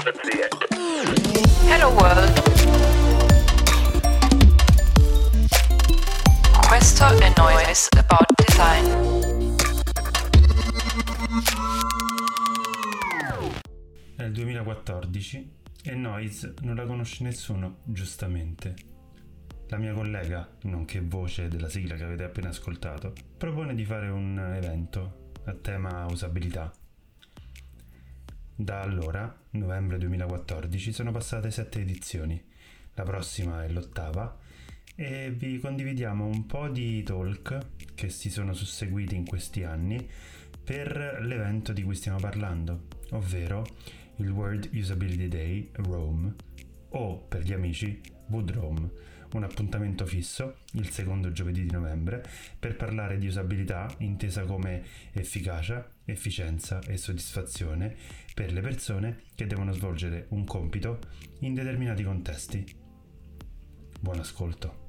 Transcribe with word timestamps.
Hello 0.00 1.88
World. 1.88 2.42
Questo 6.66 7.04
è 7.18 7.32
Noise 7.36 7.88
About 7.98 8.32
Design. 8.34 8.86
Il 14.16 14.32
2014 14.32 15.52
e 15.82 15.94
Noise 15.94 16.54
non 16.62 16.76
la 16.76 16.86
conosce 16.86 17.22
nessuno, 17.22 17.80
giustamente. 17.84 18.74
La 19.68 19.76
mia 19.76 19.92
collega, 19.92 20.48
nonché 20.62 21.02
voce 21.02 21.48
della 21.48 21.68
sigla 21.68 21.96
che 21.96 22.04
avete 22.04 22.24
appena 22.24 22.48
ascoltato, 22.48 23.12
propone 23.36 23.74
di 23.74 23.84
fare 23.84 24.08
un 24.08 24.38
evento 24.56 25.32
a 25.44 25.52
tema 25.52 26.06
usabilità. 26.06 26.72
Da 28.60 28.82
allora, 28.82 29.34
novembre 29.52 29.96
2014, 29.96 30.92
sono 30.92 31.12
passate 31.12 31.50
sette 31.50 31.80
edizioni. 31.80 32.38
La 32.92 33.04
prossima 33.04 33.64
è 33.64 33.68
l'ottava 33.70 34.38
e 34.94 35.30
vi 35.30 35.58
condividiamo 35.58 36.26
un 36.26 36.44
po' 36.44 36.68
di 36.68 37.02
talk 37.02 37.58
che 37.94 38.10
si 38.10 38.28
sono 38.28 38.52
susseguiti 38.52 39.16
in 39.16 39.24
questi 39.24 39.64
anni 39.64 40.06
per 40.62 41.20
l'evento 41.22 41.72
di 41.72 41.82
cui 41.82 41.94
stiamo 41.94 42.18
parlando, 42.18 42.88
ovvero 43.12 43.64
il 44.16 44.28
World 44.28 44.68
Usability 44.74 45.28
Day 45.28 45.70
Rome 45.76 46.34
o 46.90 47.16
per 47.16 47.40
gli 47.40 47.54
amici 47.54 47.98
Wood 48.26 48.50
Rome, 48.50 48.90
un 49.32 49.44
appuntamento 49.44 50.04
fisso 50.04 50.58
il 50.72 50.90
secondo 50.90 51.32
giovedì 51.32 51.64
di 51.64 51.70
novembre 51.70 52.22
per 52.58 52.76
parlare 52.76 53.16
di 53.16 53.26
usabilità 53.26 53.88
intesa 53.98 54.44
come 54.44 54.82
efficacia, 55.12 55.88
efficienza 56.04 56.80
e 56.80 56.96
soddisfazione 56.96 57.96
per 58.40 58.54
le 58.54 58.62
persone 58.62 59.24
che 59.34 59.46
devono 59.46 59.70
svolgere 59.72 60.24
un 60.30 60.46
compito 60.46 60.98
in 61.40 61.52
determinati 61.52 62.02
contesti. 62.02 62.64
Buon 64.00 64.18
ascolto. 64.18 64.88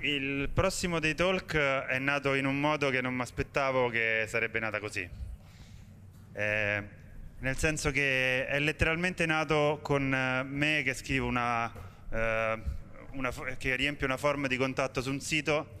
Il 0.00 0.48
prossimo 0.54 1.00
dei 1.00 1.14
talk 1.14 1.54
è 1.54 1.98
nato 1.98 2.32
in 2.32 2.46
un 2.46 2.58
modo 2.58 2.88
che 2.88 3.02
non 3.02 3.14
mi 3.14 3.20
aspettavo 3.20 3.90
che 3.90 4.24
sarebbe 4.26 4.58
nata 4.58 4.80
così. 4.80 5.06
Eh, 6.32 7.04
nel 7.46 7.56
senso 7.56 7.92
che 7.92 8.44
è 8.44 8.58
letteralmente 8.58 9.24
nato 9.24 9.78
con 9.80 10.12
eh, 10.12 10.42
me 10.42 10.82
che 10.82 10.94
scrivo 10.94 11.28
una, 11.28 11.72
eh, 12.10 12.60
una 13.12 13.32
che 13.56 13.76
riempie 13.76 14.04
una 14.04 14.16
forma 14.16 14.48
di 14.48 14.56
contatto 14.56 15.00
su 15.00 15.10
un 15.10 15.20
sito 15.20 15.78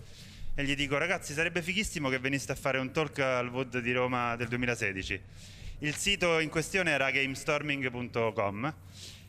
e 0.54 0.62
gli 0.62 0.76
dico 0.76 0.96
ragazzi 0.96 1.32
sarebbe 1.32 1.62
fighissimo 1.62 2.08
che 2.08 2.20
veniste 2.20 2.52
a 2.52 2.54
fare 2.54 2.78
un 2.78 2.92
talk 2.92 3.18
al 3.18 3.48
Wood 3.48 3.80
di 3.80 3.92
Roma 3.92 4.36
del 4.36 4.46
2016. 4.46 5.20
Il 5.80 5.96
sito 5.96 6.38
in 6.38 6.50
questione 6.50 6.92
era 6.92 7.10
gamestorming.com 7.10 8.74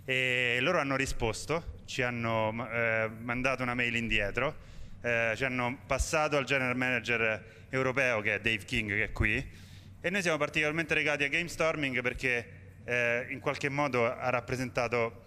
e 0.05 0.59
loro 0.61 0.79
hanno 0.79 0.95
risposto, 0.95 1.79
ci 1.85 2.03
hanno 2.03 2.69
eh, 2.69 3.09
mandato 3.19 3.63
una 3.63 3.73
mail 3.73 3.95
indietro, 3.95 4.55
eh, 5.01 5.33
ci 5.35 5.43
hanno 5.43 5.79
passato 5.87 6.37
al 6.37 6.45
general 6.45 6.77
manager 6.77 7.65
europeo 7.69 8.21
che 8.21 8.35
è 8.35 8.39
Dave 8.39 8.63
King 8.63 8.89
che 8.91 9.03
è 9.05 9.11
qui 9.11 9.65
e 10.07 10.09
noi 10.09 10.21
siamo 10.21 10.37
particolarmente 10.37 10.93
legati 10.93 11.25
a 11.25 11.27
Gamestorming 11.27 12.01
perché 12.01 12.47
eh, 12.85 13.27
in 13.29 13.41
qualche 13.41 13.67
modo 13.67 14.05
ha 14.05 14.29
rappresentato 14.29 15.25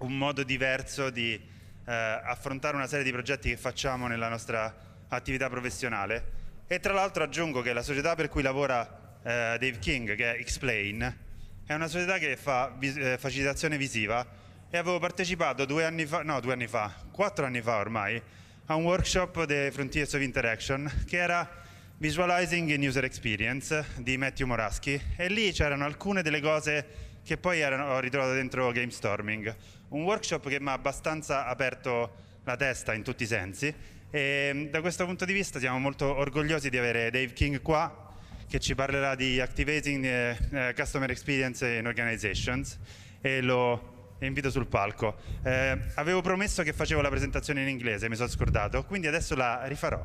un 0.00 0.18
modo 0.18 0.42
diverso 0.42 1.08
di 1.08 1.32
eh, 1.32 1.92
affrontare 1.94 2.76
una 2.76 2.86
serie 2.86 3.06
di 3.06 3.10
progetti 3.10 3.48
che 3.48 3.56
facciamo 3.56 4.08
nella 4.08 4.28
nostra 4.28 5.06
attività 5.08 5.48
professionale. 5.48 6.40
E 6.66 6.78
tra 6.78 6.92
l'altro 6.92 7.22
aggiungo 7.22 7.62
che 7.62 7.72
la 7.72 7.80
società 7.80 8.14
per 8.14 8.28
cui 8.28 8.42
lavora 8.42 9.16
eh, 9.22 9.56
Dave 9.58 9.78
King 9.78 10.14
che 10.14 10.34
è 10.34 10.38
Explain 10.38 11.18
è 11.64 11.72
una 11.72 11.88
società 11.88 12.18
che 12.18 12.36
fa 12.36 12.70
vis- 12.76 12.98
eh, 12.98 13.16
facilitazione 13.16 13.78
visiva. 13.78 14.26
E 14.68 14.76
avevo 14.76 14.98
partecipato 14.98 15.64
due 15.64 15.86
anni 15.86 16.04
fa, 16.04 16.22
no 16.22 16.38
due 16.40 16.52
anni 16.52 16.66
fa, 16.66 16.94
quattro 17.10 17.46
anni 17.46 17.62
fa 17.62 17.78
ormai 17.78 18.20
a 18.66 18.74
un 18.74 18.84
workshop 18.84 19.44
dei 19.44 19.70
Frontiers 19.70 20.12
of 20.12 20.20
Interaction 20.20 21.04
che 21.06 21.16
era 21.16 21.61
Visualizing 22.02 22.68
in 22.70 22.84
User 22.84 23.04
Experience 23.04 23.84
di 23.98 24.16
Matthew 24.16 24.48
Moraski 24.48 25.00
e 25.14 25.28
lì 25.28 25.52
c'erano 25.52 25.84
alcune 25.84 26.22
delle 26.22 26.40
cose 26.40 26.84
che 27.22 27.36
poi 27.36 27.60
erano, 27.60 27.92
ho 27.92 28.00
ritrovato 28.00 28.32
dentro 28.32 28.72
Gamestorming. 28.72 29.54
Un 29.90 30.02
workshop 30.02 30.48
che 30.48 30.58
mi 30.58 30.66
ha 30.70 30.72
abbastanza 30.72 31.46
aperto 31.46 32.40
la 32.42 32.56
testa 32.56 32.92
in 32.92 33.04
tutti 33.04 33.22
i 33.22 33.26
sensi 33.26 33.72
e 34.10 34.68
da 34.68 34.80
questo 34.80 35.04
punto 35.04 35.24
di 35.24 35.32
vista 35.32 35.60
siamo 35.60 35.78
molto 35.78 36.12
orgogliosi 36.16 36.70
di 36.70 36.76
avere 36.76 37.08
Dave 37.12 37.32
King 37.34 37.62
qua 37.62 38.16
che 38.48 38.58
ci 38.58 38.74
parlerà 38.74 39.14
di 39.14 39.38
Activating 39.38 40.04
eh, 40.04 40.38
eh, 40.50 40.74
Customer 40.74 41.08
Experience 41.08 41.64
in 41.68 41.86
Organizations 41.86 42.80
e 43.20 43.40
lo 43.42 44.16
invito 44.18 44.50
sul 44.50 44.66
palco. 44.66 45.18
Eh, 45.44 45.78
avevo 45.94 46.20
promesso 46.20 46.64
che 46.64 46.72
facevo 46.72 47.00
la 47.00 47.10
presentazione 47.10 47.62
in 47.62 47.68
inglese, 47.68 48.08
mi 48.08 48.16
sono 48.16 48.28
scordato, 48.28 48.82
quindi 48.86 49.06
adesso 49.06 49.36
la 49.36 49.66
rifarò. 49.66 50.04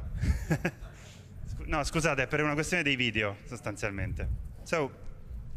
no, 1.68 1.84
scusate, 1.84 2.28
per 2.28 2.42
una 2.42 2.54
questione 2.54 2.82
dei 2.82 2.96
video 2.96 3.38
sostanzialmente. 3.46 4.28
So, 4.64 4.90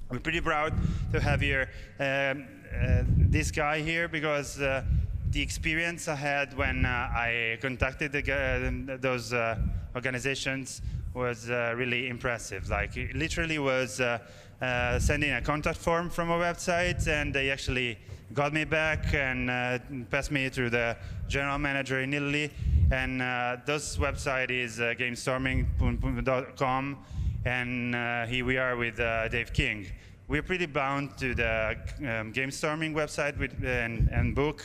we're 0.08 0.20
pretty 0.20 0.40
proud 0.40 0.72
to 1.12 1.20
have 1.20 1.40
here 1.40 1.70
um, 2.00 2.46
uh, 2.72 3.04
this 3.06 3.52
guy 3.52 3.80
here 3.80 4.08
because 4.08 4.60
uh, 4.60 4.82
the 5.30 5.40
experience 5.40 6.08
I 6.08 6.16
had 6.16 6.56
when 6.56 6.84
uh, 6.84 6.88
I 6.88 7.58
contacted 7.60 8.10
the, 8.10 8.22
uh, 8.22 8.98
those 9.00 9.32
uh, 9.32 9.56
organizations 9.94 10.82
was 11.14 11.48
uh, 11.48 11.74
really 11.76 12.08
impressive. 12.08 12.68
Like, 12.68 12.96
it 12.96 13.14
literally 13.14 13.60
was 13.60 14.00
uh, 14.00 14.18
sending 14.98 15.32
a 15.32 15.40
contact 15.40 15.78
form 15.78 16.10
from 16.10 16.30
a 16.30 16.38
website, 16.38 17.06
and 17.06 17.32
they 17.32 17.50
actually 17.50 17.98
got 18.34 18.52
me 18.52 18.64
back 18.64 19.14
and 19.14 19.48
passed 20.10 20.32
me 20.32 20.48
through 20.48 20.70
the 20.70 20.96
general 21.28 21.58
manager 21.58 22.00
in 22.00 22.12
Italy. 22.14 22.50
And 22.90 23.22
uh, 23.22 23.58
this 23.66 23.98
website 23.98 24.50
is 24.50 24.80
uh, 24.80 24.94
gamestorming.com, 24.98 26.98
and 27.44 27.94
uh, 27.94 28.26
here 28.26 28.44
we 28.44 28.58
are 28.58 28.74
with 28.74 28.98
uh, 28.98 29.28
Dave 29.28 29.52
King. 29.52 29.86
We're 30.26 30.42
pretty 30.42 30.66
bound 30.66 31.16
to 31.18 31.32
the 31.32 31.76
um, 32.00 32.32
Gamestorming 32.32 32.92
website 32.92 33.38
with, 33.38 33.52
and, 33.64 34.08
and 34.08 34.34
book, 34.34 34.64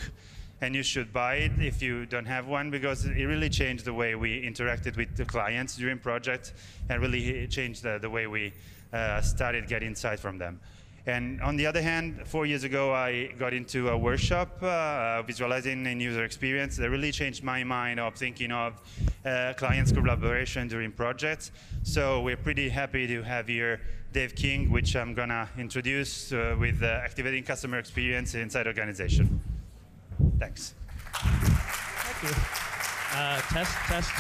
and 0.62 0.74
you 0.74 0.82
should 0.82 1.14
buy 1.14 1.36
it 1.36 1.52
if 1.60 1.84
you 1.84 2.08
don't 2.08 2.26
have 2.26 2.48
one 2.48 2.72
because 2.72 3.06
it 3.06 3.26
really 3.26 3.50
changed 3.50 3.86
the 3.86 3.94
way 3.94 4.16
we 4.16 4.42
interacted 4.42 4.98
with 4.98 5.16
the 5.16 5.26
clients 5.26 5.78
during 5.78 6.00
projects 6.00 6.52
and 6.90 7.04
really 7.04 7.46
changed 7.46 7.84
the, 7.84 8.00
the 8.00 8.10
way 8.10 8.26
we 8.26 8.54
uh, 8.92 9.22
started 9.22 9.68
getting 9.68 9.90
insight 9.90 10.20
from 10.20 10.40
them. 10.40 10.60
And 11.08 11.40
on 11.42 11.56
the 11.56 11.68
other 11.68 11.82
hand, 11.82 12.22
four 12.26 12.48
years 12.48 12.64
ago, 12.64 12.92
I 12.94 13.28
got 13.38 13.54
into 13.54 13.90
a 13.90 13.98
workshop, 13.98 14.62
uh, 14.64 15.22
visualizing 15.22 15.86
in 15.86 16.00
user 16.00 16.24
experience. 16.24 16.78
That 16.78 16.90
really 16.90 17.12
changed 17.12 17.44
my 17.44 17.64
mind 17.64 18.00
of 18.00 18.16
thinking 18.16 18.52
of 18.52 18.82
uh, 19.24 19.54
clients 19.56 19.92
collaboration 19.92 20.68
during 20.68 20.92
projects. 20.92 21.52
So 21.84 22.22
we're 22.22 22.38
pretty 22.38 22.70
happy 22.70 23.06
to 23.06 23.22
have 23.22 23.48
here 23.48 23.82
Dave 24.14 24.34
King, 24.34 24.72
which 24.72 24.96
I'm 24.96 25.14
gonna 25.14 25.48
introduce 25.60 26.32
uh, 26.32 26.56
with 26.60 26.82
uh, 26.82 27.02
activating 27.04 27.44
customer 27.44 27.78
experience 27.78 28.34
inside 28.34 28.66
organization. 28.66 29.42
Thanks. 30.40 30.74
Thank 31.14 32.24
you. 32.24 32.42
Uh, 33.14 33.42
test, 33.42 33.72
test. 33.86 34.12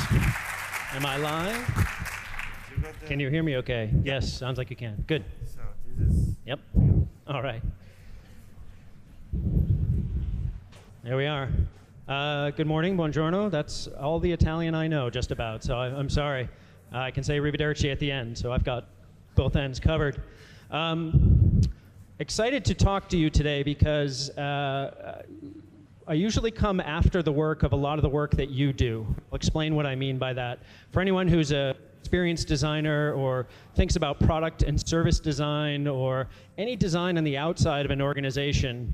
Am 0.93 1.05
I 1.05 1.17
live? 1.17 1.95
Can 3.07 3.19
you 3.19 3.29
hear 3.29 3.41
me 3.41 3.57
okay? 3.57 3.89
Yes, 4.03 4.31
sounds 4.31 4.57
like 4.57 4.69
you 4.69 4.75
can. 4.75 5.03
Good. 5.07 5.23
So 5.97 6.03
this 6.03 6.35
Yep. 6.45 6.59
All 7.27 7.41
right. 7.41 7.61
There 11.03 11.15
we 11.15 11.25
are. 11.25 11.49
Uh, 12.07 12.49
good 12.51 12.67
morning, 12.67 12.97
buongiorno. 12.97 13.49
That's 13.49 13.87
all 13.87 14.19
the 14.19 14.31
Italian 14.31 14.75
I 14.75 14.87
know, 14.87 15.09
just 15.09 15.31
about. 15.31 15.63
So 15.63 15.77
I, 15.77 15.87
I'm 15.87 16.09
sorry. 16.09 16.49
Uh, 16.93 16.97
I 16.97 17.11
can 17.11 17.23
say 17.23 17.39
arrivederci 17.39 17.91
at 17.91 17.99
the 17.99 18.11
end, 18.11 18.37
so 18.37 18.51
I've 18.51 18.63
got 18.63 18.87
both 19.35 19.55
ends 19.55 19.79
covered. 19.79 20.21
Um, 20.71 21.61
excited 22.19 22.65
to 22.65 22.73
talk 22.73 23.07
to 23.09 23.17
you 23.17 23.29
today 23.29 23.63
because 23.63 24.29
uh, 24.37 25.23
I 26.07 26.13
usually 26.13 26.51
come 26.51 26.79
after 26.79 27.23
the 27.23 27.31
work 27.31 27.63
of 27.63 27.71
a 27.73 27.77
lot 27.77 27.97
of 27.97 28.03
the 28.03 28.09
work 28.09 28.31
that 28.31 28.49
you 28.49 28.73
do. 28.73 29.05
I'll 29.31 29.35
explain 29.35 29.75
what 29.75 29.85
I 29.85 29.95
mean 29.95 30.17
by 30.17 30.33
that. 30.33 30.59
For 30.91 30.99
anyone 30.99 31.27
who's 31.27 31.51
a 31.51 31.75
experienced 32.05 32.47
designer 32.47 33.13
or 33.13 33.47
thinks 33.73 33.95
about 33.95 34.19
product 34.19 34.61
and 34.61 34.79
service 34.87 35.19
design 35.19 35.87
or 35.87 36.27
any 36.59 36.75
design 36.75 37.17
on 37.17 37.23
the 37.23 37.35
outside 37.35 37.83
of 37.83 37.89
an 37.89 37.99
organization, 37.99 38.93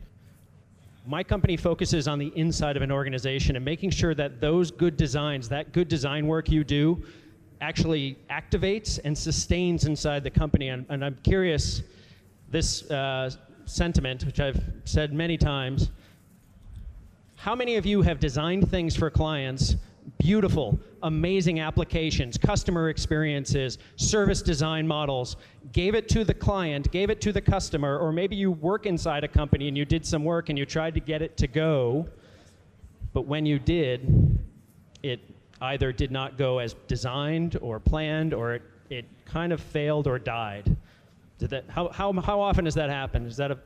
my 1.06 1.22
company 1.22 1.58
focuses 1.58 2.08
on 2.08 2.18
the 2.18 2.32
inside 2.38 2.78
of 2.78 2.82
an 2.82 2.90
organization 2.90 3.58
and 3.58 3.66
making 3.66 3.90
sure 3.90 4.16
that 4.16 4.40
those 4.40 4.72
good 4.72 4.96
designs, 4.96 5.50
that 5.50 5.74
good 5.74 5.90
design 5.90 6.26
work 6.26 6.50
you 6.50 6.64
do, 6.64 7.04
actually 7.60 8.18
activates 8.30 8.98
and 9.04 9.18
sustains 9.18 9.84
inside 9.84 10.24
the 10.24 10.32
company. 10.32 10.70
And, 10.70 10.86
and 10.88 11.04
I'm 11.04 11.18
curious, 11.22 11.82
this 12.50 12.90
uh, 12.90 13.30
sentiment, 13.66 14.26
which 14.26 14.40
I've 14.40 14.64
said 14.86 15.12
many 15.12 15.38
times, 15.38 15.90
How 17.36 17.56
many 17.56 17.76
of 17.76 17.86
you 17.86 18.04
have 18.04 18.22
designed 18.22 18.72
things 18.72 18.96
for 18.96 19.10
clients? 19.10 19.76
Beautiful, 20.22 20.80
amazing 21.02 21.62
applications, 21.62 22.38
customer 22.38 22.90
experiences, 22.90 23.80
service 23.96 24.44
design 24.44 24.88
models, 24.88 25.36
gave 25.72 25.96
it 25.96 26.08
to 26.10 26.24
the 26.24 26.34
client, 26.34 26.92
gave 26.92 27.10
it 27.10 27.20
to 27.22 27.32
the 27.32 27.42
customer, 27.42 27.98
or 27.98 28.12
maybe 28.12 28.36
you 28.36 28.52
work 28.52 28.86
inside 28.86 29.24
a 29.24 29.28
company 29.28 29.68
and 29.68 29.76
you 29.76 29.84
did 29.84 30.06
some 30.06 30.24
work 30.24 30.50
and 30.50 30.60
you 30.60 30.66
tried 30.68 30.94
to 30.94 31.00
get 31.00 31.24
it 31.24 31.38
to 31.38 31.48
go, 31.48 32.08
but 33.14 33.26
when 33.26 33.48
you 33.48 33.58
did, 33.58 34.38
it 35.02 35.22
either 35.62 35.92
did 35.92 36.12
not 36.12 36.38
go 36.38 36.60
as 36.60 36.76
designed 36.88 37.58
or 37.60 37.80
planned 37.80 38.36
or 38.36 38.54
it, 38.54 38.62
it 38.92 39.06
kind 39.26 39.52
of 39.52 39.60
failed 39.60 40.06
or 40.06 40.20
died. 40.20 40.78
Did 41.40 41.50
that, 41.50 41.66
how, 41.68 41.90
how, 41.90 42.14
how 42.14 42.40
often 42.40 42.66
does 42.66 42.76
that 42.76 42.92
happen? 42.92 43.26
Is 43.26 43.38
that 43.38 43.50
a, 43.50 43.58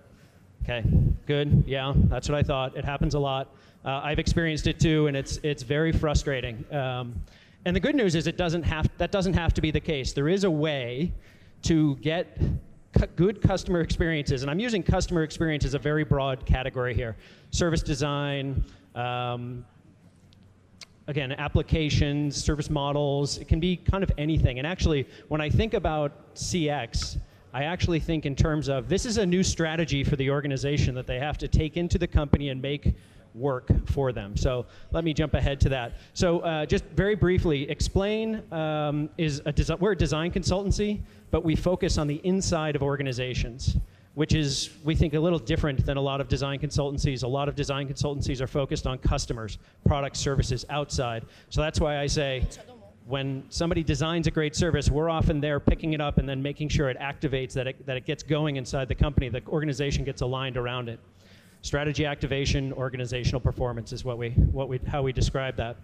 okay, 0.66 0.84
good, 1.28 1.64
yeah, 1.68 1.94
that's 1.96 2.28
what 2.28 2.38
I 2.38 2.44
thought. 2.44 2.76
It 2.76 2.84
happens 2.84 3.14
a 3.14 3.20
lot. 3.20 3.54
Uh, 3.84 4.02
I've 4.04 4.18
experienced 4.18 4.66
it 4.66 4.80
too, 4.80 5.08
and 5.08 5.16
it's, 5.16 5.40
it's 5.44 5.62
very 5.62 5.92
frustrating. 5.92 6.66
Um, 6.72 7.14
and 7.66 7.76
the 7.76 7.80
good 7.80 7.96
news 7.96 8.16
is 8.16 8.26
it 8.26 8.38
doesn't 8.38 8.64
have, 8.64 8.90
that 8.98 9.12
doesn't 9.12 9.34
have 9.34 9.54
to 9.54 9.62
be 9.62 9.70
the 9.70 9.80
case. 9.80 10.12
There 10.14 10.28
is 10.28 10.44
a 10.44 10.50
way 10.50 11.14
to 11.64 11.96
get 11.98 12.38
good 13.16 13.42
customer 13.42 13.82
experiences, 13.82 14.42
and 14.42 14.50
I'm 14.50 14.60
using 14.60 14.82
customer 14.82 15.24
experience 15.24 15.66
as 15.66 15.76
a 15.76 15.80
very 15.80 16.04
broad 16.04 16.46
category 16.46 16.96
here. 16.96 17.16
Service 17.52 17.84
design, 17.84 18.64
um, 18.96 19.66
again, 21.08 21.32
applications, 21.34 22.44
service 22.44 22.72
models, 22.72 23.38
it 23.38 23.48
can 23.48 23.60
be 23.60 23.78
kind 23.78 24.04
of 24.04 24.12
anything. 24.18 24.58
And 24.58 24.66
actually, 24.66 25.08
when 25.28 25.42
I 25.42 25.50
think 25.50 25.76
about 25.76 26.34
CX, 26.34 27.18
I 27.56 27.63
actually 27.63 28.02
think 28.02 28.25
in 28.25 28.36
terms 28.36 28.68
of 28.68 28.90
this 28.90 29.06
is 29.06 29.18
a 29.18 29.25
new 29.25 29.42
strategy 29.42 30.04
for 30.04 30.18
the 30.18 30.30
organization 30.30 30.94
that 30.96 31.07
they 31.07 31.19
have 31.19 31.38
to 31.38 31.48
take 31.48 31.78
into 31.78 31.98
the 31.98 32.06
company 32.06 32.50
and 32.50 32.62
make 32.62 32.96
work 33.34 33.69
for 33.88 34.12
them. 34.12 34.36
So 34.36 34.66
let 34.92 35.06
me 35.06 35.13
jump 35.13 35.36
ahead 35.36 35.62
to 35.62 35.69
that. 35.69 35.94
So 36.13 36.40
uh, 36.40 36.66
just 36.66 36.84
very 36.88 37.16
briefly, 37.16 37.66
XPLANE 37.68 38.52
um, 38.52 39.10
is 39.18 39.40
a 39.46 39.54
desi- 39.54 39.80
we're 39.80 39.94
a 39.94 39.98
design 39.98 40.31
consultancy, 40.31 41.00
but 41.31 41.46
we 41.46 41.56
focus 41.56 41.98
on 41.98 42.07
the 42.07 42.19
inside 42.25 42.75
of 42.75 42.84
organizations 42.84 43.78
which 44.16 44.34
is, 44.34 44.69
we 44.86 44.96
think, 44.96 45.13
a 45.13 45.19
little 45.19 45.38
different 45.38 45.86
than 45.86 45.98
a 45.98 46.01
lot 46.01 46.22
of 46.22 46.30
design 46.30 46.58
consultancies. 46.58 47.24
A 47.24 47.28
lot 47.28 47.50
of 47.50 47.56
design 47.56 47.86
consultancies 47.86 48.40
are 48.40 48.48
focused 48.48 48.88
on 48.88 48.98
customers, 48.98 49.58
products, 49.86 50.19
services 50.19 50.63
outside. 50.69 51.25
So 51.50 51.60
that's 51.60 51.81
why 51.81 52.00
I 52.00 52.08
say, 52.08 52.48
when 53.07 53.44
somebody 53.50 53.84
designs 53.84 54.25
a 54.25 54.31
great 54.31 54.56
service, 54.56 54.90
we're 54.90 55.10
often 55.10 55.40
there 55.40 55.60
picking 55.60 55.94
it 55.94 56.02
up 56.02 56.18
and 56.18 56.28
then 56.28 56.42
making 56.42 56.69
sure 56.69 56.90
it 56.90 56.98
activates, 57.00 57.54
that 57.54 57.68
it, 57.68 57.86
that 57.86 57.98
it 57.98 58.06
gets 58.06 58.24
going 58.24 58.56
inside 58.56 58.88
the 58.88 58.96
company, 58.96 59.30
the 59.30 59.44
organization 59.48 60.04
gets 60.04 60.22
aligned 60.22 60.57
around 60.57 60.90
it. 60.90 61.00
Strategy 61.62 62.06
activation, 62.06 62.74
organizational 62.74 63.40
performance 63.40 63.94
is 63.94 64.04
what 64.04 64.18
we, 64.18 64.31
what 64.31 64.69
we, 64.69 64.80
how 64.88 65.04
we 65.04 65.13
describe 65.13 65.56
that. 65.57 65.78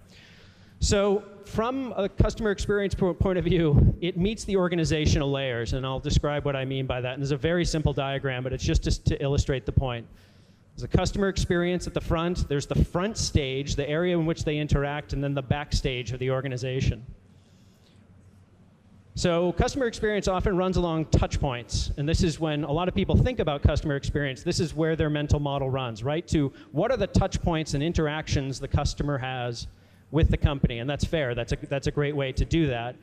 So, 0.80 1.24
from 1.46 1.94
a 1.96 2.10
customer 2.10 2.50
experience 2.50 2.96
point 2.96 3.38
of 3.38 3.46
view, 3.46 3.96
it 4.02 4.18
meets 4.18 4.46
the 4.46 4.56
organizational 4.56 5.30
layers, 5.30 5.74
and 5.74 5.86
I'll 5.86 6.00
describe 6.00 6.44
what 6.44 6.56
I 6.56 6.66
mean 6.66 6.88
by 6.88 7.02
that. 7.02 7.14
And 7.14 7.22
there's 7.22 7.32
a 7.32 7.38
very 7.38 7.66
simple 7.66 7.94
diagram, 7.94 8.42
but 8.42 8.52
it's 8.52 8.64
just 8.64 8.84
to, 8.86 9.04
to 9.04 9.22
illustrate 9.22 9.68
the 9.68 9.72
point. 9.72 10.08
There's 10.82 10.92
a 10.92 10.98
customer 10.98 11.28
experience 11.28 11.86
at 11.86 11.94
the 11.94 12.02
front, 12.02 12.50
there's 12.50 12.66
the 12.66 12.84
front 12.84 13.16
stage, 13.16 13.76
the 13.76 13.88
area 13.88 14.18
in 14.18 14.26
which 14.26 14.44
they 14.44 14.58
interact, 14.58 15.14
and 15.14 15.24
then 15.24 15.36
the 15.36 15.42
backstage 15.44 16.12
of 16.12 16.18
the 16.18 16.32
organization. 16.32 17.06
So, 19.14 19.52
customer 19.52 19.86
experience 19.86 20.28
often 20.28 20.58
runs 20.58 20.78
along 20.78 21.06
touch 21.06 21.40
points, 21.40 21.92
and 21.98 22.10
this 22.10 22.24
is 22.24 22.40
when 22.40 22.64
a 22.64 22.72
lot 22.72 22.88
of 22.88 22.96
people 22.96 23.16
think 23.16 23.38
about 23.38 23.62
customer 23.62 23.96
experience. 23.96 24.42
This 24.42 24.60
is 24.60 24.74
where 24.74 24.96
their 24.96 25.12
mental 25.12 25.40
model 25.40 25.70
runs, 25.70 26.04
right? 26.04 26.28
To 26.30 26.52
what 26.72 26.90
are 26.90 26.98
the 26.98 27.06
touch 27.06 27.40
points 27.44 27.76
and 27.76 27.84
interactions 27.84 28.60
the 28.60 28.68
customer 28.68 29.20
has 29.20 29.68
with 30.10 30.32
the 30.32 30.38
company, 30.38 30.80
and 30.80 30.90
that's 30.90 31.06
fair. 31.06 31.36
That's 31.36 31.52
a, 31.52 31.58
that's 31.70 31.86
a 31.86 31.92
great 31.92 32.16
way 32.16 32.32
to 32.32 32.44
do 32.44 32.66
that. 32.68 32.96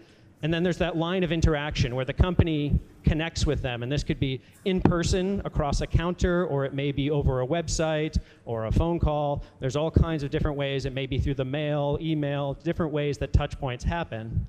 And 0.43 0.55
then 0.55 0.63
there's 0.63 0.79
that 0.79 0.97
line 0.97 1.25
of 1.25 1.33
interaction 1.33 1.97
where 1.97 2.05
the 2.05 2.13
company 2.13 2.79
connects 3.03 3.45
with 3.45 3.61
them, 3.61 3.83
and 3.83 3.91
this 3.91 4.05
could 4.05 4.21
be 4.21 4.41
in 4.65 4.81
person 4.81 5.43
across 5.45 5.81
a 5.81 5.87
counter, 5.87 6.47
or 6.47 6.65
it 6.65 6.73
may 6.73 6.93
be 6.93 7.11
over 7.11 7.41
a 7.41 7.47
website 7.47 8.19
or 8.45 8.67
a 8.67 8.73
phone 8.73 9.01
call. 9.01 9.43
There's 9.59 9.75
all 9.75 9.91
kinds 9.91 10.23
of 10.23 10.31
different 10.31 10.57
ways. 10.57 10.85
It 10.85 10.93
may 10.93 11.07
be 11.07 11.19
through 11.19 11.35
the 11.35 11.45
mail, 11.45 11.99
email, 12.01 12.55
different 12.63 12.93
ways 12.93 13.19
that 13.19 13.33
touch 13.33 13.59
points 13.59 13.83
happen. 13.83 14.47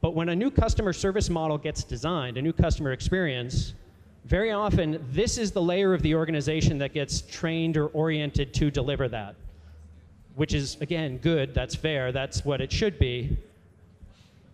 But 0.00 0.14
when 0.14 0.28
a 0.28 0.36
new 0.36 0.50
customer 0.50 0.92
service 0.92 1.28
model 1.28 1.58
gets 1.58 1.82
designed, 1.82 2.36
a 2.38 2.42
new 2.42 2.52
customer 2.52 2.92
experience, 2.92 3.74
very 4.24 4.52
often 4.52 5.04
this 5.10 5.36
is 5.36 5.50
the 5.50 5.62
layer 5.62 5.92
of 5.92 6.02
the 6.02 6.14
organization 6.14 6.78
that 6.78 6.94
gets 6.94 7.22
trained 7.22 7.76
or 7.76 7.88
oriented 7.88 8.54
to 8.54 8.70
deliver 8.70 9.08
that 9.08 9.34
which 10.36 10.54
is, 10.54 10.78
again, 10.80 11.18
good, 11.18 11.52
that's 11.52 11.74
fair, 11.74 12.12
that's 12.12 12.44
what 12.46 12.60
it 12.62 12.72
should 12.72 12.98
be. 12.98 13.36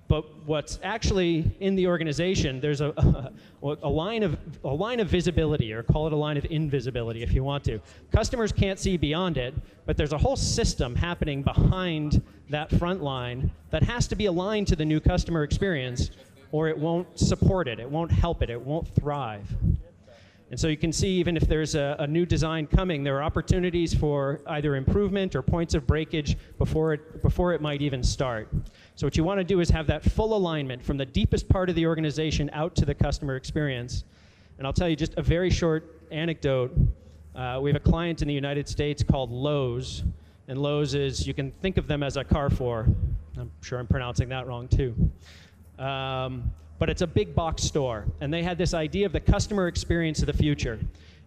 But 0.08 0.46
what's 0.46 0.78
actually 0.82 1.56
in 1.58 1.74
the 1.74 1.86
organization, 1.88 2.60
there's 2.60 2.80
a, 2.80 2.90
a, 2.90 3.32
a, 3.82 3.88
line 3.88 4.22
of, 4.22 4.38
a 4.64 4.68
line 4.68 5.00
of 5.00 5.08
visibility, 5.08 5.72
or 5.72 5.82
call 5.82 6.06
it 6.06 6.12
a 6.12 6.16
line 6.16 6.36
of 6.36 6.46
invisibility 6.46 7.22
if 7.22 7.32
you 7.32 7.42
want 7.42 7.64
to. 7.64 7.80
Customers 8.12 8.52
can't 8.52 8.78
see 8.78 8.96
beyond 8.96 9.36
it, 9.36 9.54
but 9.84 9.96
there's 9.96 10.12
a 10.12 10.18
whole 10.18 10.36
system 10.36 10.94
happening 10.94 11.42
behind 11.42 12.22
that 12.50 12.70
front 12.78 13.02
line 13.02 13.50
that 13.70 13.82
has 13.82 14.06
to 14.08 14.14
be 14.14 14.26
aligned 14.26 14.68
to 14.68 14.76
the 14.76 14.84
new 14.84 15.00
customer 15.00 15.42
experience, 15.42 16.10
or 16.52 16.68
it 16.68 16.78
won't 16.78 17.18
support 17.18 17.66
it, 17.66 17.80
it 17.80 17.90
won't 17.90 18.12
help 18.12 18.42
it, 18.42 18.50
it 18.50 18.60
won't 18.60 18.88
thrive. 18.94 19.48
And 20.50 20.58
so 20.58 20.68
you 20.68 20.76
can 20.76 20.92
see 20.92 21.08
even 21.08 21.36
if 21.36 21.48
there's 21.48 21.74
a, 21.74 21.96
a, 21.98 22.06
new 22.06 22.24
design 22.24 22.68
coming, 22.68 23.02
there 23.02 23.16
are 23.16 23.22
opportunities 23.22 23.92
for 23.92 24.40
either 24.46 24.76
improvement 24.76 25.34
or 25.34 25.42
points 25.42 25.74
of 25.74 25.86
breakage 25.88 26.36
before 26.56 26.92
it, 26.92 27.20
before 27.20 27.52
it 27.52 27.60
might 27.60 27.82
even 27.82 28.02
start. 28.02 28.48
So 28.94 29.06
what 29.06 29.16
you 29.16 29.24
want 29.24 29.40
to 29.40 29.44
do 29.44 29.58
is 29.58 29.68
have 29.70 29.88
that 29.88 30.04
full 30.04 30.36
alignment 30.36 30.84
from 30.84 30.98
the 30.98 31.04
deepest 31.04 31.48
part 31.48 31.68
of 31.68 31.74
the 31.74 31.84
organization 31.84 32.48
out 32.52 32.76
to 32.76 32.84
the 32.84 32.94
customer 32.94 33.34
experience. 33.34 34.04
And 34.58 34.66
I'll 34.66 34.72
tell 34.72 34.88
you 34.88 34.94
just 34.94 35.14
a 35.16 35.22
very 35.22 35.50
short 35.50 36.00
anecdote. 36.12 36.72
Uh, 37.34 37.58
we 37.60 37.68
have 37.68 37.76
a 37.76 37.80
client 37.90 38.22
in 38.22 38.28
the 38.28 38.34
United 38.34 38.68
States 38.68 39.02
called 39.02 39.32
Lowe's. 39.32 40.04
And 40.46 40.60
Lowe's 40.60 40.94
is, 40.94 41.26
you 41.26 41.34
can 41.34 41.50
think 41.60 41.76
of 41.76 41.88
them 41.88 42.04
as 42.04 42.16
a 42.16 42.22
Carrefour. 42.22 42.86
I'm 43.36 43.50
sure 43.62 43.80
I'm 43.80 43.88
pronouncing 43.88 44.28
that 44.28 44.46
wrong 44.46 44.68
too. 44.68 44.94
Um, 45.78 46.52
but 46.78 46.90
it's 46.90 47.02
a 47.02 47.06
big 47.06 47.34
box 47.34 47.62
store. 47.62 48.04
And 48.20 48.32
they 48.32 48.42
had 48.42 48.58
this 48.58 48.74
idea 48.74 49.06
of 49.06 49.12
the 49.12 49.20
customer 49.20 49.68
experience 49.68 50.20
of 50.20 50.26
the 50.26 50.32
future. 50.32 50.78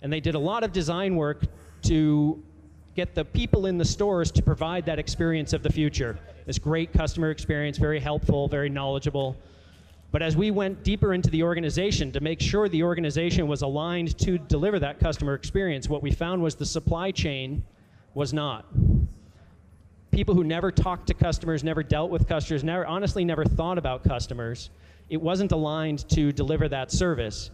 And 0.01 0.11
they 0.11 0.19
did 0.19 0.35
a 0.35 0.39
lot 0.39 0.63
of 0.63 0.71
design 0.71 1.15
work 1.15 1.43
to 1.83 2.41
get 2.95 3.15
the 3.15 3.25
people 3.25 3.65
in 3.65 3.77
the 3.77 3.85
stores 3.85 4.31
to 4.31 4.41
provide 4.41 4.85
that 4.85 4.99
experience 4.99 5.53
of 5.53 5.63
the 5.63 5.71
future. 5.71 6.19
This 6.45 6.59
great 6.59 6.91
customer 6.93 7.31
experience, 7.31 7.77
very 7.77 7.99
helpful, 7.99 8.47
very 8.47 8.69
knowledgeable. 8.69 9.35
But 10.11 10.21
as 10.21 10.35
we 10.35 10.51
went 10.51 10.83
deeper 10.83 11.13
into 11.13 11.29
the 11.29 11.43
organization 11.43 12.11
to 12.13 12.19
make 12.19 12.41
sure 12.41 12.67
the 12.67 12.83
organization 12.83 13.47
was 13.47 13.61
aligned 13.61 14.17
to 14.19 14.37
deliver 14.37 14.79
that 14.79 14.99
customer 14.99 15.35
experience, 15.35 15.87
what 15.87 16.01
we 16.01 16.11
found 16.11 16.41
was 16.41 16.55
the 16.55 16.65
supply 16.65 17.11
chain 17.11 17.63
was 18.15 18.33
not. 18.33 18.65
People 20.19 20.35
who 20.35 20.43
never 20.43 20.69
talked 20.69 21.07
to 21.07 21.13
customers, 21.13 21.63
never 21.63 21.81
dealt 21.81 22.11
with 22.11 22.27
customers, 22.27 22.61
never 22.61 22.85
honestly 22.85 23.23
never 23.23 23.45
thought 23.45 23.77
about 23.77 24.03
customers, 24.03 24.69
it 25.07 25.15
wasn't 25.15 25.53
aligned 25.53 26.09
to 26.09 26.33
deliver 26.33 26.67
that 26.67 26.91
service. 26.91 27.51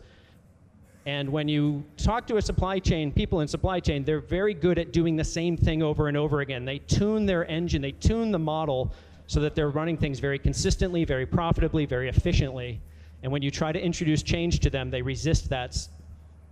And 1.05 1.29
when 1.29 1.47
you 1.47 1.85
talk 1.95 2.25
to 2.25 2.37
a 2.37 2.41
supply 2.41 2.79
chain, 2.79 3.11
people 3.11 3.41
in 3.41 3.47
supply 3.47 3.79
chain, 3.79 4.03
they're 4.03 4.19
very 4.19 4.55
good 4.55 4.79
at 4.79 4.91
doing 4.91 5.15
the 5.15 5.23
same 5.23 5.55
thing 5.55 5.83
over 5.83 6.07
and 6.07 6.17
over 6.17 6.41
again. 6.41 6.65
They 6.65 6.79
tune 6.79 7.27
their 7.27 7.45
engine, 7.45 7.83
they 7.83 7.91
tune 7.91 8.31
the 8.31 8.39
model 8.39 8.91
so 9.27 9.39
that 9.41 9.53
they're 9.53 9.69
running 9.69 9.95
things 9.95 10.17
very 10.17 10.39
consistently, 10.39 11.05
very 11.05 11.27
profitably, 11.27 11.85
very 11.85 12.09
efficiently. 12.09 12.81
And 13.21 13.31
when 13.31 13.43
you 13.43 13.51
try 13.51 13.73
to 13.73 13.79
introduce 13.79 14.23
change 14.23 14.59
to 14.61 14.71
them, 14.71 14.89
they 14.89 15.03
resist 15.03 15.49
that 15.49 15.77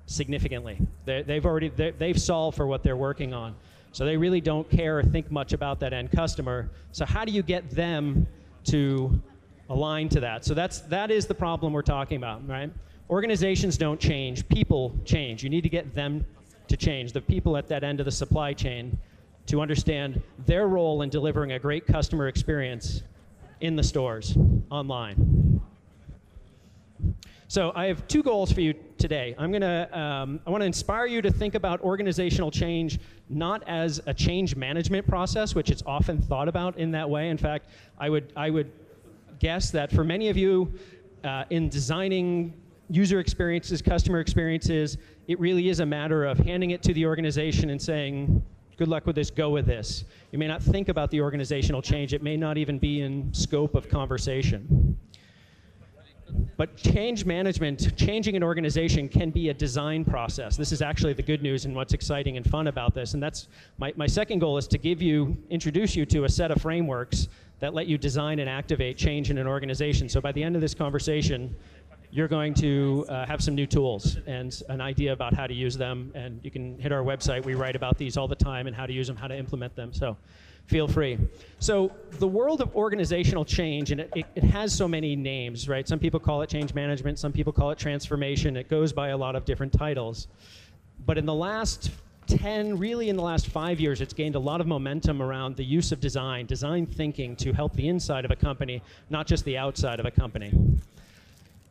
significantly. 0.06 0.80
They, 1.06 1.24
have 1.28 1.48
already 1.48 1.70
they've 1.70 2.22
solved 2.22 2.56
for 2.56 2.68
what 2.68 2.84
they're 2.84 2.96
working 2.96 3.34
on. 3.34 3.56
So 3.94 4.06
they 4.06 4.18
really 4.18 4.42
don't 4.42 4.70
care 4.70 5.00
or 5.00 5.04
think 5.04 5.32
much 5.32 5.54
about 5.54 5.80
that 5.80 5.94
end 5.94 6.12
customer. 6.12 6.70
So 6.92 7.06
how 7.06 7.24
do 7.24 7.32
you 7.32 7.44
get 7.44 7.70
them 7.70 8.28
to 8.66 9.22
align 9.70 10.10
to 10.10 10.20
that. 10.20 10.46
So 10.46 10.54
that's 10.54 10.82
that 10.82 11.12
is 11.12 11.26
the 11.26 11.36
problem 11.36 11.74
we're 11.74 11.82
talking 11.82 12.18
about, 12.18 12.48
right? 12.48 12.72
Organizations 13.10 13.78
don't 13.78 14.00
change, 14.00 14.48
people 14.50 14.96
change. 15.06 15.44
You 15.44 15.50
need 15.50 15.62
to 15.62 15.70
get 15.70 15.94
them 15.94 16.26
to 16.68 16.78
change, 16.78 17.12
the 17.12 17.22
people 17.22 17.58
at 17.58 17.68
that 17.68 17.84
end 17.84 18.00
of 18.00 18.06
the 18.06 18.12
supply 18.12 18.54
chain 18.54 18.98
to 19.48 19.62
understand 19.62 20.22
their 20.46 20.68
role 20.68 21.02
in 21.02 21.10
delivering 21.10 21.52
a 21.52 21.60
great 21.60 21.86
customer 21.86 22.28
experience 22.28 23.04
in 23.60 23.76
the 23.76 23.84
stores 23.84 24.38
online. 24.70 25.43
So 27.54 27.72
I 27.76 27.86
have 27.86 28.08
two 28.08 28.24
goals 28.24 28.52
for 28.52 28.62
you 28.62 28.74
today. 28.98 29.36
I'm 29.38 29.52
gonna 29.52 29.88
um, 29.94 30.40
I 30.48 30.50
want 30.50 30.62
to 30.62 30.66
inspire 30.66 31.06
you 31.06 31.22
to 31.22 31.30
think 31.30 31.54
about 31.54 31.82
organizational 31.82 32.50
change 32.50 33.00
not 33.30 33.62
as 33.68 34.02
a 34.08 34.14
change 34.16 34.56
management 34.56 35.08
process, 35.08 35.54
which 35.54 35.70
it's 35.70 35.84
often 35.86 36.20
thought 36.20 36.48
about 36.48 36.80
in 36.80 36.90
that 36.94 37.08
way. 37.08 37.30
In 37.30 37.38
fact, 37.38 37.68
I 38.00 38.10
would 38.10 38.34
I 38.36 38.50
would 38.50 38.72
guess 39.38 39.70
that 39.70 39.92
for 39.92 40.04
many 40.04 40.30
of 40.30 40.36
you 40.36 40.74
uh, 41.24 41.44
in 41.52 41.70
designing 41.70 42.56
user 42.90 43.20
experiences, 43.20 43.84
customer 43.84 44.20
experiences, 44.20 44.98
it 45.28 45.40
really 45.40 45.70
is 45.70 45.80
a 45.80 45.86
matter 45.86 46.26
of 46.26 46.40
handing 46.40 46.72
it 46.72 46.82
to 46.82 46.94
the 46.96 47.06
organization 47.06 47.70
and 47.70 47.80
saying, 47.80 48.44
good 48.78 48.88
luck 48.88 49.06
with 49.06 49.16
this, 49.16 49.30
go 49.30 49.52
with 49.52 49.68
this. 49.68 50.06
You 50.32 50.40
may 50.40 50.48
not 50.48 50.64
think 50.64 50.90
about 50.90 51.12
the 51.12 51.22
organizational 51.22 51.84
change, 51.84 52.16
it 52.16 52.24
may 52.24 52.36
not 52.36 52.58
even 52.58 52.80
be 52.80 53.02
in 53.02 53.32
scope 53.32 53.76
of 53.76 53.90
conversation. 53.90 54.98
But 56.58 56.76
change 56.78 57.26
management, 57.26 57.96
changing 57.98 58.36
an 58.36 58.44
organization 58.44 59.10
can 59.10 59.32
be 59.32 59.50
a 59.50 59.54
design 59.54 60.06
process. 60.06 60.56
This 60.56 60.72
is 60.72 60.82
actually 60.82 61.14
the 61.14 61.24
good 61.24 61.42
news 61.42 61.66
and 61.66 61.76
what's 61.76 61.94
exciting 61.94 62.38
and 62.38 62.50
fun 62.50 62.68
about 62.68 62.94
this. 62.94 63.14
And 63.14 63.24
that's 63.24 63.48
my, 63.78 63.94
my 63.96 64.08
second 64.08 64.40
goal 64.40 64.58
is 64.58 64.68
to 64.68 64.78
give 64.78 65.02
you, 65.02 65.38
introduce 65.50 65.96
you 65.96 66.06
to 66.08 66.26
a 66.26 66.30
set 66.30 66.52
of 66.52 66.62
frameworks 66.62 67.28
that 67.60 67.74
let 67.74 67.88
you 67.88 67.98
design 67.98 68.40
and 68.40 68.50
activate 68.50 68.98
change 68.98 69.32
in 69.32 69.38
an 69.38 69.48
organization. 69.48 70.10
So 70.10 70.22
by 70.22 70.32
the 70.32 70.44
end 70.44 70.56
of 70.56 70.62
this 70.62 70.74
conversation, 70.74 71.56
you're 72.12 72.28
going 72.28 72.54
to 72.54 73.06
uh, 73.10 73.26
have 73.26 73.42
some 73.42 73.56
new 73.56 73.66
tools 73.66 74.18
and 74.28 74.62
an 74.70 74.82
idea 74.82 75.14
about 75.14 75.34
how 75.34 75.48
to 75.48 75.54
use 75.54 75.76
them. 75.76 76.12
And 76.14 76.40
you 76.44 76.52
can 76.52 76.78
hit 76.78 76.92
our 76.92 77.02
website. 77.02 77.44
We 77.44 77.56
write 77.56 77.76
about 77.76 77.98
these 77.98 78.18
all 78.18 78.28
the 78.28 78.36
time 78.36 78.68
and 78.68 78.76
how 78.76 78.86
to 78.86 78.94
use 78.94 79.08
them, 79.08 79.16
how 79.16 79.28
to 79.28 79.36
implement 79.36 79.76
them. 79.76 79.92
So 79.92 80.16
feel 80.68 80.88
free. 80.88 81.18
So 81.60 81.92
the 82.12 82.28
world 82.28 82.62
of 82.62 82.76
organizational 82.76 83.46
change, 83.46 83.92
and 83.92 84.02
it, 84.02 84.12
it, 84.16 84.26
it, 84.36 84.44
has 84.44 84.74
so 84.74 84.88
many 84.88 85.16
names, 85.16 85.68
right? 85.68 85.88
Some 85.88 86.00
people 86.00 86.20
call 86.20 86.42
it 86.42 86.50
change 86.50 86.74
management, 86.74 87.20
some 87.20 87.32
people 87.32 87.54
call 87.54 87.72
it 87.72 87.78
transformation. 87.78 88.58
It 88.58 88.70
goes 88.70 88.94
by 88.94 89.10
a 89.10 89.18
lot 89.18 89.36
of 89.36 89.46
different 89.46 89.74
titles. 89.74 90.28
But 91.06 91.18
in 91.18 91.26
the 91.26 91.34
last 91.34 91.92
10, 92.28 92.78
really 92.78 93.10
in 93.10 93.16
the 93.16 93.24
last 93.24 93.48
five 93.48 93.80
years, 93.80 94.02
it's 94.02 94.14
gained 94.14 94.36
a 94.36 94.40
lot 94.40 94.62
of 94.62 94.68
momentum 94.68 95.22
around 95.22 95.56
the 95.56 95.66
use 95.66 95.92
of 95.92 96.00
design, 96.00 96.46
design 96.46 96.86
thinking 96.86 97.36
to 97.38 97.52
help 97.54 97.74
the 97.74 97.88
inside 97.88 98.26
of 98.26 98.32
a 98.32 98.36
company, 98.36 98.82
not 99.10 99.28
just 99.28 99.44
the 99.46 99.58
outside 99.58 100.00
of 100.00 100.06
a 100.06 100.12
company. 100.12 100.54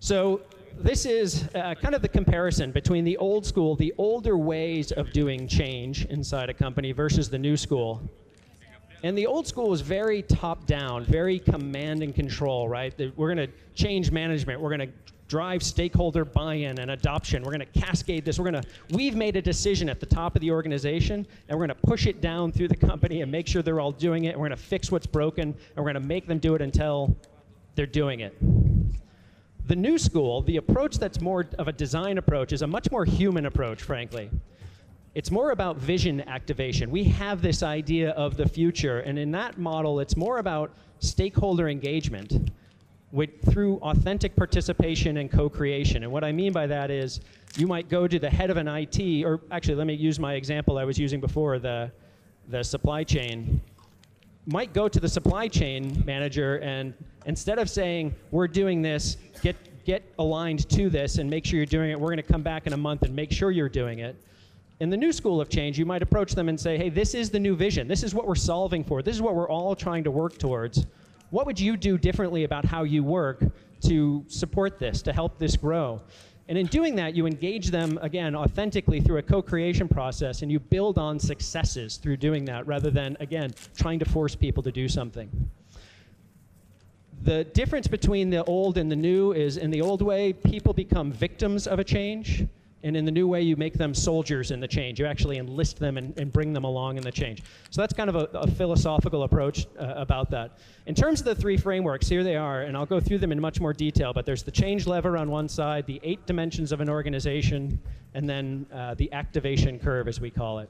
So 0.00 0.42
this 0.78 1.06
is 1.06 1.48
uh, 1.54 1.74
kind 1.74 1.94
of 1.94 2.02
the 2.02 2.08
comparison 2.08 2.72
between 2.72 3.04
the 3.04 3.16
old 3.18 3.46
school, 3.46 3.76
the 3.76 3.94
older 3.98 4.36
ways 4.36 4.92
of 4.92 5.12
doing 5.12 5.46
change 5.46 6.04
inside 6.06 6.50
a 6.50 6.54
company 6.54 6.92
versus 6.92 7.30
the 7.30 7.38
new 7.38 7.56
school. 7.56 8.02
And 9.02 9.18
the 9.18 9.26
old 9.26 9.46
school 9.46 9.68
was 9.68 9.80
very 9.80 10.22
top 10.22 10.64
down, 10.66 11.04
very 11.04 11.38
command 11.38 12.02
and 12.02 12.14
control, 12.14 12.68
right? 12.68 12.94
We're 13.16 13.34
going 13.34 13.48
to 13.48 13.52
change 13.74 14.12
management. 14.12 14.60
We're 14.60 14.76
going 14.76 14.88
to 14.88 14.94
drive 15.26 15.62
stakeholder 15.62 16.24
buy 16.24 16.54
in 16.54 16.78
and 16.78 16.90
adoption. 16.90 17.42
We're 17.42 17.56
going 17.56 17.66
to 17.72 17.80
cascade 17.80 18.24
this. 18.24 18.38
We're 18.38 18.50
going 18.50 18.62
to, 18.62 18.68
we've 18.90 19.16
made 19.16 19.34
a 19.36 19.42
decision 19.42 19.88
at 19.88 19.98
the 19.98 20.06
top 20.06 20.36
of 20.36 20.40
the 20.40 20.50
organization, 20.50 21.26
and 21.48 21.58
we're 21.58 21.66
going 21.66 21.80
to 21.80 21.86
push 21.86 22.06
it 22.06 22.20
down 22.20 22.52
through 22.52 22.68
the 22.68 22.76
company 22.76 23.22
and 23.22 23.32
make 23.32 23.48
sure 23.48 23.62
they're 23.62 23.80
all 23.80 23.92
doing 23.92 24.26
it. 24.26 24.30
And 24.30 24.36
we're 24.40 24.48
going 24.48 24.58
to 24.58 24.62
fix 24.62 24.92
what's 24.92 25.06
broken, 25.06 25.48
and 25.48 25.76
we're 25.76 25.90
going 25.90 25.94
to 25.94 26.00
make 26.06 26.26
them 26.26 26.38
do 26.38 26.54
it 26.54 26.62
until 26.62 27.16
they're 27.74 27.86
doing 27.86 28.20
it. 28.20 28.36
The 29.66 29.76
new 29.76 29.96
school, 29.96 30.42
the 30.42 30.58
approach 30.58 30.98
that's 30.98 31.20
more 31.20 31.46
of 31.58 31.66
a 31.66 31.72
design 31.72 32.18
approach, 32.18 32.52
is 32.52 32.62
a 32.62 32.66
much 32.66 32.90
more 32.90 33.04
human 33.04 33.46
approach, 33.46 33.82
frankly. 33.82 34.30
It's 35.14 35.30
more 35.30 35.50
about 35.50 35.76
vision 35.76 36.22
activation. 36.22 36.90
We 36.90 37.04
have 37.04 37.42
this 37.42 37.62
idea 37.62 38.10
of 38.12 38.38
the 38.38 38.48
future, 38.48 39.00
and 39.00 39.18
in 39.18 39.30
that 39.32 39.58
model, 39.58 40.00
it's 40.00 40.16
more 40.16 40.38
about 40.38 40.72
stakeholder 41.00 41.68
engagement 41.68 42.50
with, 43.10 43.30
through 43.52 43.76
authentic 43.78 44.34
participation 44.34 45.18
and 45.18 45.30
co-creation. 45.30 46.02
And 46.02 46.10
what 46.10 46.24
I 46.24 46.32
mean 46.32 46.50
by 46.50 46.66
that 46.66 46.90
is 46.90 47.20
you 47.58 47.66
might 47.66 47.90
go 47.90 48.08
to 48.08 48.18
the 48.18 48.30
head 48.30 48.48
of 48.48 48.56
an 48.56 48.66
IT, 48.66 49.22
or 49.24 49.40
actually 49.50 49.74
let 49.74 49.86
me 49.86 49.92
use 49.92 50.18
my 50.18 50.32
example 50.34 50.78
I 50.78 50.84
was 50.84 50.98
using 50.98 51.20
before, 51.20 51.58
the, 51.58 51.92
the 52.48 52.62
supply 52.62 53.04
chain. 53.04 53.60
Might 54.46 54.72
go 54.72 54.88
to 54.88 54.98
the 54.98 55.08
supply 55.08 55.46
chain 55.46 56.02
manager 56.06 56.56
and 56.60 56.94
instead 57.26 57.58
of 57.58 57.68
saying, 57.68 58.14
we're 58.30 58.48
doing 58.48 58.80
this, 58.80 59.18
get, 59.42 59.56
get 59.84 60.02
aligned 60.18 60.68
to 60.70 60.88
this 60.88 61.18
and 61.18 61.28
make 61.28 61.44
sure 61.44 61.58
you're 61.58 61.66
doing 61.66 61.90
it, 61.90 62.00
we're 62.00 62.08
gonna 62.08 62.22
come 62.22 62.42
back 62.42 62.66
in 62.66 62.72
a 62.72 62.76
month 62.78 63.02
and 63.02 63.14
make 63.14 63.30
sure 63.30 63.50
you're 63.50 63.68
doing 63.68 63.98
it 63.98 64.16
in 64.82 64.90
the 64.90 64.96
new 64.96 65.12
school 65.12 65.40
of 65.40 65.48
change, 65.48 65.78
you 65.78 65.86
might 65.86 66.02
approach 66.02 66.34
them 66.34 66.48
and 66.48 66.58
say, 66.58 66.76
hey, 66.76 66.88
this 66.88 67.14
is 67.14 67.30
the 67.30 67.38
new 67.38 67.54
vision. 67.54 67.86
This 67.86 68.02
is 68.02 68.16
what 68.16 68.26
we're 68.26 68.34
solving 68.34 68.82
for. 68.82 69.00
This 69.00 69.14
is 69.14 69.22
what 69.22 69.36
we're 69.36 69.48
all 69.48 69.76
trying 69.76 70.02
to 70.02 70.10
work 70.10 70.38
towards. 70.38 70.86
What 71.30 71.46
would 71.46 71.60
you 71.60 71.76
do 71.76 71.96
differently 71.96 72.42
about 72.42 72.64
how 72.64 72.82
you 72.82 73.04
work 73.04 73.44
to 73.82 74.24
support 74.26 74.80
this, 74.80 75.00
to 75.02 75.12
help 75.12 75.38
this 75.38 75.56
grow? 75.56 76.02
And 76.48 76.58
in 76.58 76.66
doing 76.66 76.96
that, 76.96 77.14
you 77.14 77.28
engage 77.28 77.68
them, 77.68 77.96
again, 78.02 78.34
authentically 78.34 79.00
through 79.00 79.18
a 79.18 79.22
co 79.22 79.40
creation 79.40 79.86
process, 79.86 80.42
and 80.42 80.50
you 80.50 80.58
build 80.58 80.98
on 80.98 81.20
successes 81.20 81.96
through 81.96 82.16
doing 82.16 82.44
that 82.46 82.66
rather 82.66 82.90
than, 82.90 83.16
again, 83.20 83.54
trying 83.76 84.00
to 84.00 84.04
force 84.04 84.34
people 84.34 84.64
to 84.64 84.72
do 84.72 84.88
something. 84.88 85.30
The 87.22 87.44
difference 87.44 87.86
between 87.86 88.30
the 88.30 88.42
old 88.46 88.78
and 88.78 88.90
the 88.90 88.96
new 88.96 89.30
is 89.30 89.58
in 89.58 89.70
the 89.70 89.80
old 89.80 90.02
way, 90.02 90.32
people 90.32 90.72
become 90.72 91.12
victims 91.12 91.68
of 91.68 91.78
a 91.78 91.84
change 91.84 92.48
and 92.84 92.96
in 92.96 93.04
the 93.04 93.12
new 93.12 93.28
way, 93.28 93.42
you 93.42 93.56
make 93.56 93.74
them 93.74 93.94
soldiers 93.94 94.50
in 94.50 94.58
the 94.58 94.66
change. 94.66 94.98
You 94.98 95.06
actually 95.06 95.38
enlist 95.38 95.78
them 95.78 95.96
and, 95.96 96.18
and 96.18 96.32
bring 96.32 96.52
them 96.52 96.64
along 96.64 96.96
in 96.96 97.02
the 97.02 97.12
change. 97.12 97.42
So 97.70 97.80
that's 97.80 97.92
kind 97.92 98.10
of 98.10 98.16
a, 98.16 98.28
a 98.34 98.46
philosophical 98.46 99.22
approach 99.22 99.66
uh, 99.78 99.94
about 99.96 100.30
that. 100.30 100.58
In 100.86 100.94
terms 100.94 101.20
of 101.20 101.26
the 101.26 101.34
three 101.34 101.56
frameworks, 101.56 102.08
here 102.08 102.24
they 102.24 102.34
are, 102.34 102.62
and 102.62 102.76
I'll 102.76 102.86
go 102.86 102.98
through 102.98 103.18
them 103.18 103.30
in 103.30 103.40
much 103.40 103.60
more 103.60 103.72
detail, 103.72 104.12
but 104.12 104.26
there's 104.26 104.42
the 104.42 104.50
change 104.50 104.86
lever 104.86 105.16
on 105.16 105.30
one 105.30 105.48
side, 105.48 105.86
the 105.86 106.00
eight 106.02 106.26
dimensions 106.26 106.72
of 106.72 106.80
an 106.80 106.88
organization, 106.88 107.80
and 108.14 108.28
then 108.28 108.66
uh, 108.74 108.94
the 108.94 109.12
activation 109.12 109.78
curve, 109.78 110.08
as 110.08 110.20
we 110.20 110.30
call 110.30 110.58
it. 110.58 110.68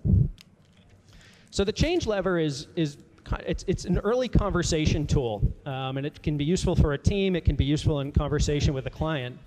So 1.50 1.64
the 1.64 1.72
change 1.72 2.06
lever 2.06 2.38
is, 2.38 2.66
is 2.76 2.98
it's, 3.46 3.64
it's 3.66 3.84
an 3.86 3.98
early 3.98 4.28
conversation 4.28 5.06
tool, 5.06 5.42
um, 5.64 5.96
and 5.96 6.06
it 6.06 6.22
can 6.22 6.36
be 6.36 6.44
useful 6.44 6.76
for 6.76 6.92
a 6.92 6.98
team, 6.98 7.36
it 7.36 7.44
can 7.44 7.56
be 7.56 7.64
useful 7.64 8.00
in 8.00 8.12
conversation 8.12 8.74
with 8.74 8.86
a 8.86 8.90
client. 8.90 9.38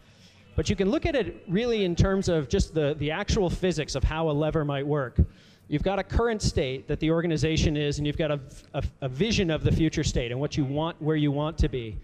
But 0.56 0.70
you 0.70 0.76
can 0.76 0.90
look 0.90 1.06
at 1.06 1.16
it 1.16 1.44
really 1.48 1.84
in 1.84 1.96
terms 1.96 2.30
of 2.30 2.48
just 2.48 2.74
the, 2.74 2.96
the 2.98 3.12
actual 3.12 3.50
physics 3.50 3.96
of 3.96 4.04
how 4.04 4.30
a 4.30 4.32
lever 4.32 4.64
might 4.64 4.88
work. 4.88 5.20
You've 5.68 5.84
got 5.84 6.00
a 6.00 6.04
current 6.04 6.42
state 6.42 6.88
that 6.88 7.00
the 7.00 7.12
organization 7.12 7.76
is, 7.76 7.98
and 7.98 8.08
you've 8.08 8.18
got 8.18 8.32
a, 8.32 8.40
a, 8.74 8.84
a 9.02 9.10
vision 9.10 9.50
of 9.50 9.64
the 9.64 9.72
future 9.72 10.04
state 10.04 10.32
and 10.32 10.40
what 10.40 10.56
you 10.56 10.64
want, 10.64 11.02
where 11.02 11.16
you 11.16 11.32
want 11.32 11.58
to 11.58 11.68
be. 11.68 11.98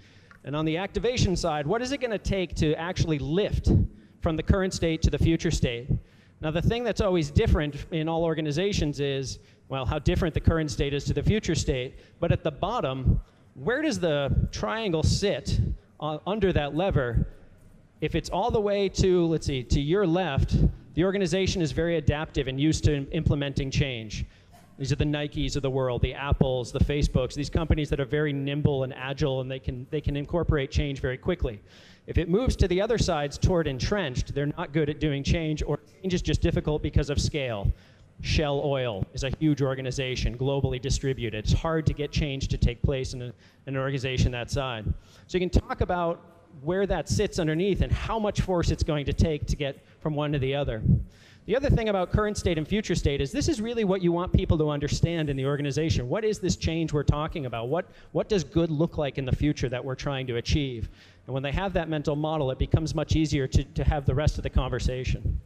And 0.44 0.56
on 0.56 0.66
the 0.66 0.78
activation 0.78 1.36
side, 1.36 1.68
what 1.68 1.82
is 1.82 1.92
it 1.92 2.00
going 2.00 2.12
to 2.12 2.18
take 2.18 2.56
to 2.56 2.74
actually 2.74 3.20
lift 3.20 3.70
from 4.22 4.36
the 4.36 4.44
current 4.44 4.74
state 4.74 5.02
to 5.04 5.12
the 5.12 5.20
future 5.20 5.52
state? 5.52 5.88
Now, 6.42 6.50
the 6.50 6.62
thing 6.62 6.84
that's 6.84 7.02
always 7.02 7.30
different 7.30 7.86
in 7.92 8.10
all 8.10 8.24
organizations 8.24 9.00
is, 9.00 9.38
well, 9.70 9.86
how 9.86 10.00
different 10.00 10.34
the 10.34 10.40
current 10.40 10.72
state 10.72 10.94
is 10.94 11.06
to 11.06 11.14
the 11.14 11.22
future 11.22 11.54
state. 11.54 12.00
But 12.20 12.32
at 12.32 12.44
the 12.44 12.52
bottom, 12.52 13.22
where 13.54 13.84
does 13.84 14.00
the 14.00 14.50
triangle 14.52 15.04
sit 15.04 15.60
uh, 16.00 16.18
under 16.26 16.52
that 16.54 16.76
lever 16.76 17.28
if 18.02 18.16
it's 18.16 18.30
all 18.30 18.52
the 18.52 18.60
way 18.60 18.90
to, 18.90 19.28
let's 19.28 19.46
see, 19.46 19.64
to 19.64 19.80
your 19.80 20.06
left, 20.06 20.56
the 20.96 21.06
organization 21.06 21.62
is 21.62 21.72
very 21.72 21.98
adaptive 21.98 22.48
and 22.48 22.60
used 22.60 22.84
to 22.86 23.08
implementing 23.12 23.72
change. 23.72 24.26
These 24.78 24.92
are 24.92 24.96
the 24.96 25.06
Nikes 25.06 25.56
of 25.56 25.62
the 25.62 25.70
world, 25.70 26.02
the 26.02 26.16
Apples, 26.16 26.72
the 26.72 26.80
Facebooks, 26.80 27.36
these 27.36 27.52
companies 27.52 27.90
that 27.92 28.00
are 28.00 28.06
very 28.06 28.34
nimble 28.34 28.84
and 28.84 28.94
agile 28.96 29.42
and 29.42 29.52
they 29.52 29.60
can, 29.60 29.86
they 29.92 30.02
can 30.02 30.18
incorporate 30.18 30.72
change 30.72 31.00
very 31.00 31.18
quickly. 31.18 31.62
If 32.08 32.18
it 32.18 32.28
moves 32.28 32.56
to 32.56 32.68
the 32.68 32.82
other 32.82 32.98
sides 32.98 33.38
toward 33.38 33.68
entrenched, 33.68 34.34
they're 34.34 34.48
not 34.48 34.74
good 34.74 34.90
at 34.90 35.00
doing 35.00 35.24
change 35.24 35.62
or 35.62 35.80
change 36.02 36.16
is 36.16 36.24
just 36.24 36.42
difficult 36.42 36.82
because 36.82 37.12
of 37.12 37.22
scale. 37.22 37.72
Shell 38.22 38.62
Oil 38.64 39.06
is 39.14 39.24
a 39.24 39.32
huge 39.40 39.62
organization, 39.62 40.36
globally 40.36 40.82
distributed. 40.82 41.38
It's 41.38 41.54
hard 41.54 41.86
to 41.86 41.94
get 41.94 42.12
change 42.12 42.48
to 42.48 42.58
take 42.58 42.82
place 42.82 43.14
in, 43.14 43.22
a, 43.22 43.26
in 43.26 43.34
an 43.76 43.78
organization 43.78 44.32
that 44.32 44.50
size. 44.50 44.86
So 45.28 45.38
you 45.38 45.48
can 45.48 45.50
talk 45.50 45.82
about 45.82 46.41
where 46.62 46.86
that 46.88 47.10
sits 47.10 47.40
underneath 47.40 47.82
and 47.82 47.92
how 47.92 48.20
much 48.20 48.42
force 48.42 48.72
it's 48.72 48.84
going 48.84 49.06
to 49.06 49.14
take 49.14 49.46
to 49.48 49.56
get 49.56 49.84
from 50.00 50.16
one 50.16 50.32
to 50.32 50.40
the 50.40 50.56
other. 50.56 50.82
The 51.46 51.56
other 51.56 51.70
thing 51.70 51.90
about 51.90 52.12
current 52.12 52.38
state 52.38 52.58
and 52.60 52.68
future 52.68 52.94
state 52.94 53.20
is 53.20 53.32
this 53.32 53.50
is 53.50 53.60
really 53.60 53.84
what 53.84 54.02
you 54.02 54.12
want 54.12 54.32
people 54.32 54.58
to 54.60 54.70
understand 54.70 55.30
in 55.30 55.36
the 55.36 55.46
organization. 55.46 56.08
What 56.08 56.24
is 56.24 56.40
this 56.40 56.56
change 56.56 56.94
we're 56.94 57.04
talking 57.04 57.48
about? 57.48 57.68
What, 57.68 57.90
what 58.12 58.30
does 58.30 58.44
good 58.44 58.70
look 58.70 58.98
like 58.98 59.18
in 59.18 59.26
the 59.26 59.36
future 59.36 59.68
that 59.68 59.84
we're 59.84 59.96
trying 59.96 60.28
to 60.28 60.38
achieve? 60.38 60.90
And 61.26 61.34
when 61.34 61.42
they 61.42 61.52
have 61.52 61.74
that 61.74 61.90
mental 61.90 62.16
model, 62.16 62.52
it 62.52 62.60
becomes 62.60 62.94
much 62.94 63.16
easier 63.16 63.48
to, 63.48 63.64
to 63.64 63.84
have 63.84 64.06
the 64.06 64.14
rest 64.14 64.38
of 64.38 64.44
the 64.44 64.50
conversation. 64.50 65.42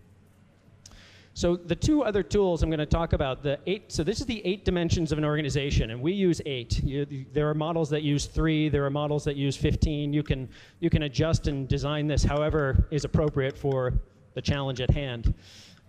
So 1.36 1.58
the 1.58 1.76
two 1.76 2.02
other 2.02 2.24
tools 2.24 2.64
I'm 2.64 2.70
going 2.70 2.80
to 2.80 2.86
talk 2.86 3.12
about, 3.12 3.44
the 3.44 3.60
eight, 3.68 3.92
so 3.92 4.06
this 4.06 4.22
is 4.22 4.26
the 4.26 4.42
eight 4.46 4.64
dimensions 4.64 5.12
of 5.12 5.18
an 5.18 5.26
organization, 5.26 5.92
and 5.92 6.02
we 6.02 6.14
use 6.14 6.40
eight. 6.46 6.82
You, 6.82 7.26
there 7.34 7.50
are 7.50 7.54
models 7.54 7.90
that 7.90 8.04
use 8.04 8.26
three, 8.26 8.70
there 8.70 8.86
are 8.86 8.90
models 8.90 9.26
that 9.26 9.36
use 9.36 9.58
15. 9.58 10.14
You 10.14 10.24
can, 10.24 10.48
you 10.80 10.90
can 10.90 11.04
adjust 11.04 11.48
and 11.48 11.68
design 11.68 12.08
this 12.08 12.24
however 12.24 12.88
is 12.90 13.04
appropriate 13.04 13.58
for 13.58 13.94
the 14.34 14.42
challenge 14.42 14.80
at 14.80 14.90
hand. 14.90 15.34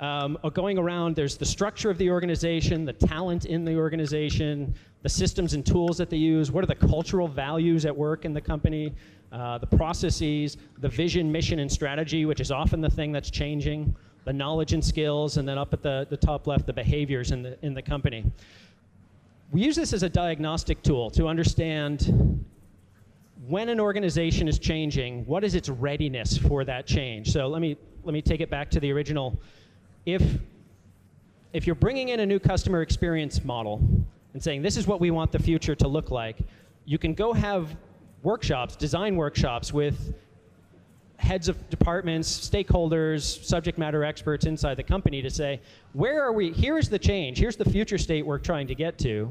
Um, 0.01 0.37
uh, 0.43 0.49
going 0.49 0.79
around, 0.79 1.15
there's 1.15 1.37
the 1.37 1.47
structure 1.47 1.91
of 1.91 1.99
the 1.99 2.11
organization, 2.11 2.85
the 2.85 2.93
talent 2.93 3.45
in 3.45 3.65
the 3.65 3.77
organization, 3.77 4.75
the 5.03 5.09
systems 5.09 5.55
and 5.55 5.65
tools 5.65 5.97
that 5.99 6.11
they 6.11 6.17
use, 6.17 6.51
what 6.51 6.65
are 6.65 6.67
the 6.67 6.75
cultural 6.75 7.29
values 7.29 7.87
at 7.87 7.97
work 7.97 8.25
in 8.25 8.33
the 8.33 8.41
company, 8.41 8.93
uh, 9.31 9.59
the 9.59 9.67
processes, 9.67 10.57
the 10.79 10.89
vision, 10.89 11.31
mission, 11.31 11.61
and 11.61 11.71
strategy, 11.71 12.25
which 12.25 12.41
is 12.41 12.51
often 12.51 12.81
the 12.81 12.91
thing 12.91 13.13
that's 13.13 13.31
changing 13.31 13.95
the 14.27 14.33
knowledge 14.33 14.73
and 14.73 14.85
skills, 14.85 15.37
and 15.37 15.49
then 15.49 15.57
up 15.57 15.73
at 15.73 15.83
the, 15.83 16.07
the 16.11 16.17
top 16.17 16.47
left, 16.47 16.67
the 16.67 16.73
behaviors 16.73 17.31
in 17.31 17.43
the, 17.43 17.57
in 17.65 17.73
the 17.73 17.81
company. 17.81 18.25
We 19.53 19.63
use 19.63 19.77
this 19.77 19.93
as 19.93 20.03
a 20.03 20.09
diagnostic 20.09 20.83
tool 20.83 21.11
to 21.11 21.29
understand 21.29 22.45
when 23.47 23.69
an 23.69 23.79
organization 23.79 24.49
is 24.49 24.59
changing, 24.59 25.25
what 25.27 25.45
is 25.45 25.55
its 25.55 25.69
readiness 25.69 26.37
for 26.37 26.65
that 26.65 26.87
change? 26.87 27.33
So 27.33 27.47
let 27.47 27.63
me, 27.63 27.77
let 28.03 28.13
me 28.13 28.21
take 28.21 28.41
it 28.41 28.51
back 28.51 28.69
to 28.73 28.81
the 28.81 28.93
original. 28.93 29.39
If 30.05 30.23
if 31.53 31.67
you're 31.67 31.77
bringing 31.77 32.11
in 32.11 32.21
a 32.21 32.27
new 32.27 32.39
customer 32.39 32.83
experience 32.83 33.43
model 33.43 33.81
and 34.35 34.43
saying 34.43 34.61
this 34.61 34.77
is 34.77 34.87
what 34.87 35.01
we 35.01 35.11
want 35.11 35.33
the 35.33 35.39
future 35.39 35.75
to 35.77 35.89
look 35.89 36.11
like, 36.11 36.37
you 36.85 36.99
can 36.99 37.15
go 37.15 37.33
have 37.33 37.75
workshops, 38.23 38.77
design 38.77 39.17
workshops 39.17 39.73
with 39.73 40.15
heads 41.19 41.49
of 41.49 41.71
departments, 41.71 42.29
stakeholders, 42.49 43.45
subject 43.45 43.79
matter 43.79 44.05
experts 44.05 44.47
inside 44.47 44.77
the 44.77 44.83
company 44.83 45.23
to 45.23 45.31
say, 45.31 45.61
where 45.93 46.23
are 46.23 46.33
we? 46.33 46.53
Here's 46.53 46.89
the 46.89 46.99
change. 46.99 47.39
Here's 47.39 47.57
the 47.57 47.65
future 47.65 47.99
state 47.99 48.25
we're 48.25 48.39
trying 48.39 48.67
to 48.67 48.75
get 48.75 48.99
to. 48.99 49.31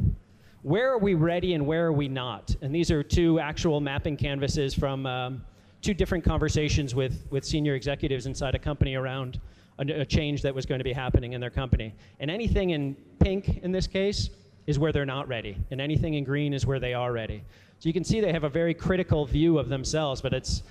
Where 0.64 0.92
are 0.92 0.98
we 0.98 1.14
ready 1.14 1.54
and 1.54 1.66
where 1.68 1.86
are 1.86 1.94
we 1.94 2.08
not? 2.08 2.56
And 2.62 2.74
these 2.74 2.90
are 2.90 3.04
two 3.04 3.40
actual 3.40 3.80
mapping 3.80 4.18
canvases 4.18 4.74
from 4.74 5.06
um, 5.06 5.46
two 5.82 5.94
different 5.94 6.24
conversations 6.24 6.96
with, 6.96 7.24
with 7.30 7.46
senior 7.46 7.76
executives 7.76 8.26
inside 8.26 8.56
a 8.56 8.60
company 8.60 8.96
around 8.96 9.40
a, 9.78 10.02
a 10.02 10.06
change 10.06 10.42
that 10.42 10.56
was 10.56 10.66
going 10.66 10.80
to 10.80 10.84
be 10.84 10.94
happening 10.94 11.34
in 11.34 11.42
their 11.42 11.52
company. 11.52 11.94
And 12.20 12.32
anything 12.32 12.72
in 12.72 12.96
pink 13.20 13.60
in 13.62 13.72
this 13.72 13.86
case 13.86 14.32
is 14.66 14.80
where 14.80 14.92
they're 14.92 15.06
not 15.06 15.28
ready, 15.28 15.56
and 15.70 15.80
anything 15.80 16.16
in 16.16 16.24
green 16.24 16.52
is 16.52 16.66
where 16.66 16.80
they 16.80 16.96
are 16.96 17.14
ready. 17.14 17.44
So 17.78 17.88
you 17.88 17.94
can 17.94 18.04
see 18.04 18.20
they 18.20 18.34
have 18.34 18.46
a 18.46 18.50
very 18.50 18.74
critical 18.74 19.26
view 19.28 19.60
of 19.60 19.70
themselves, 19.70 20.22
but 20.22 20.34
it's 20.34 20.64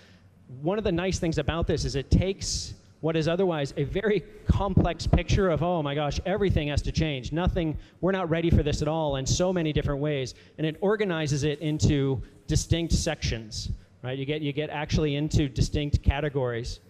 one 0.63 0.79
of 0.79 0.85
the 0.85 0.93
nice 0.93 1.19
things 1.19 1.39
about 1.39 1.67
this 1.67 1.85
is 1.85 1.97
it 1.97 2.11
takes 2.11 2.75
what 3.01 3.17
is 3.17 3.29
otherwise 3.29 3.75
a 3.77 3.85
very 3.85 4.23
complex 4.47 5.07
picture 5.07 5.51
of 5.51 5.63
oh 5.63 5.83
my 5.83 5.95
gosh 5.95 6.21
everything 6.25 6.69
has 6.69 6.83
to 6.83 6.93
change. 6.93 7.33
Nothing 7.33 7.77
we're 8.01 8.13
not 8.13 8.31
ready 8.31 8.51
for 8.51 8.63
this 8.63 8.83
at 8.83 8.89
all 8.89 9.17
in 9.17 9.27
so 9.27 9.53
many 9.53 9.73
different 9.73 10.01
ways. 10.01 10.35
And 10.59 10.67
it 10.67 10.77
organizes 10.81 11.45
it 11.45 11.61
into 11.61 12.23
distinct 12.47 12.93
sections 12.93 13.71
right? 14.05 14.19
You 14.19 14.27
get 14.27 14.43
you 14.43 14.53
get 14.53 14.71
actually 14.71 15.17
into 15.17 15.49
distinct 15.49 16.03
categories. 16.03 16.81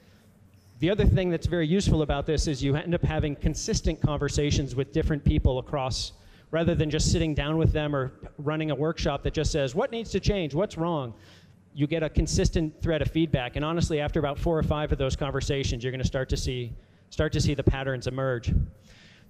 The 0.81 0.91
other 0.91 1.07
thing 1.07 1.31
that's 1.31 1.47
very 1.47 1.67
useful 1.67 2.03
about 2.03 2.27
this 2.27 2.49
is 2.49 2.63
you 2.63 2.75
end 2.75 2.95
up 2.95 3.03
having 3.03 3.37
consistent 3.37 4.03
conversations 4.03 4.75
with 4.75 4.93
different 4.93 5.25
people 5.25 5.61
across 5.61 6.13
rather 6.51 6.75
than 6.75 6.91
just 6.91 7.11
sitting 7.13 7.33
down 7.33 7.57
with 7.57 7.73
them 7.73 7.95
or 7.95 8.13
running 8.39 8.73
a 8.73 8.75
workshop 8.75 9.23
that 9.23 9.33
just 9.33 9.53
says 9.53 9.75
what 9.75 9.93
needs 9.93 10.11
to 10.11 10.21
change? 10.21 10.55
What's 10.55 10.77
wrong 10.77 11.15
you 11.75 11.87
get 11.89 12.03
a 12.03 12.09
consistent 12.09 12.81
thread 12.81 13.03
of 13.03 13.11
feedback. 13.11 13.57
And 13.57 13.65
honestly, 13.65 14.01
after 14.01 14.21
about 14.21 14.39
four 14.39 14.57
or 14.57 14.63
five 14.63 14.93
of 14.93 14.99
those 14.99 15.17
conversations, 15.17 15.83
you're 15.83 15.91
going 15.91 16.01
to 16.01 16.07
start 16.07 16.29
to 16.31 16.37
see 16.37 16.73
start 17.11 17.33
to 17.33 17.41
see 17.41 17.55
the 17.55 17.63
patterns 17.63 18.07
emerge. 18.07 18.53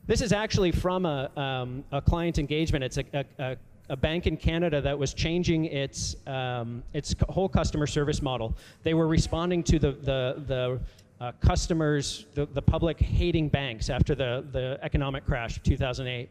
This 0.06 0.20
is 0.20 0.32
actually 0.32 0.72
from 0.72 1.04
a, 1.06 1.30
um, 1.36 1.84
a 1.92 2.00
client 2.00 2.38
engagement. 2.38 2.84
It's 2.84 2.98
a, 2.98 3.24
a, 3.38 3.56
a, 3.90 3.96
bank 3.96 4.26
in 4.26 4.38
Canada 4.38 4.80
that 4.80 4.98
was 4.98 5.12
changing 5.12 5.66
its 5.66 6.16
um, 6.26 6.82
its 6.92 7.14
whole 7.28 7.48
customer 7.48 7.86
service 7.86 8.22
model. 8.22 8.56
They 8.82 8.94
were 8.94 9.08
responding 9.08 9.62
to 9.64 9.78
the 9.78 9.92
the, 9.92 10.42
the 10.46 10.80
uh, 11.20 11.32
customers, 11.40 12.26
the, 12.34 12.46
the 12.46 12.60
public 12.60 13.00
hating 13.00 13.48
banks 13.48 13.88
after 13.88 14.14
the, 14.14 14.44
the 14.52 14.78
economic 14.82 15.24
crash 15.24 15.56
of 15.56 15.62
2008. 15.62 16.28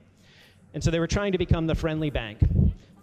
And 0.74 0.84
so 0.84 0.92
they 0.92 1.00
were 1.00 1.08
trying 1.08 1.32
to 1.32 1.38
become 1.38 1.66
the 1.66 1.76
friendly 1.76 2.10
bank 2.10 2.40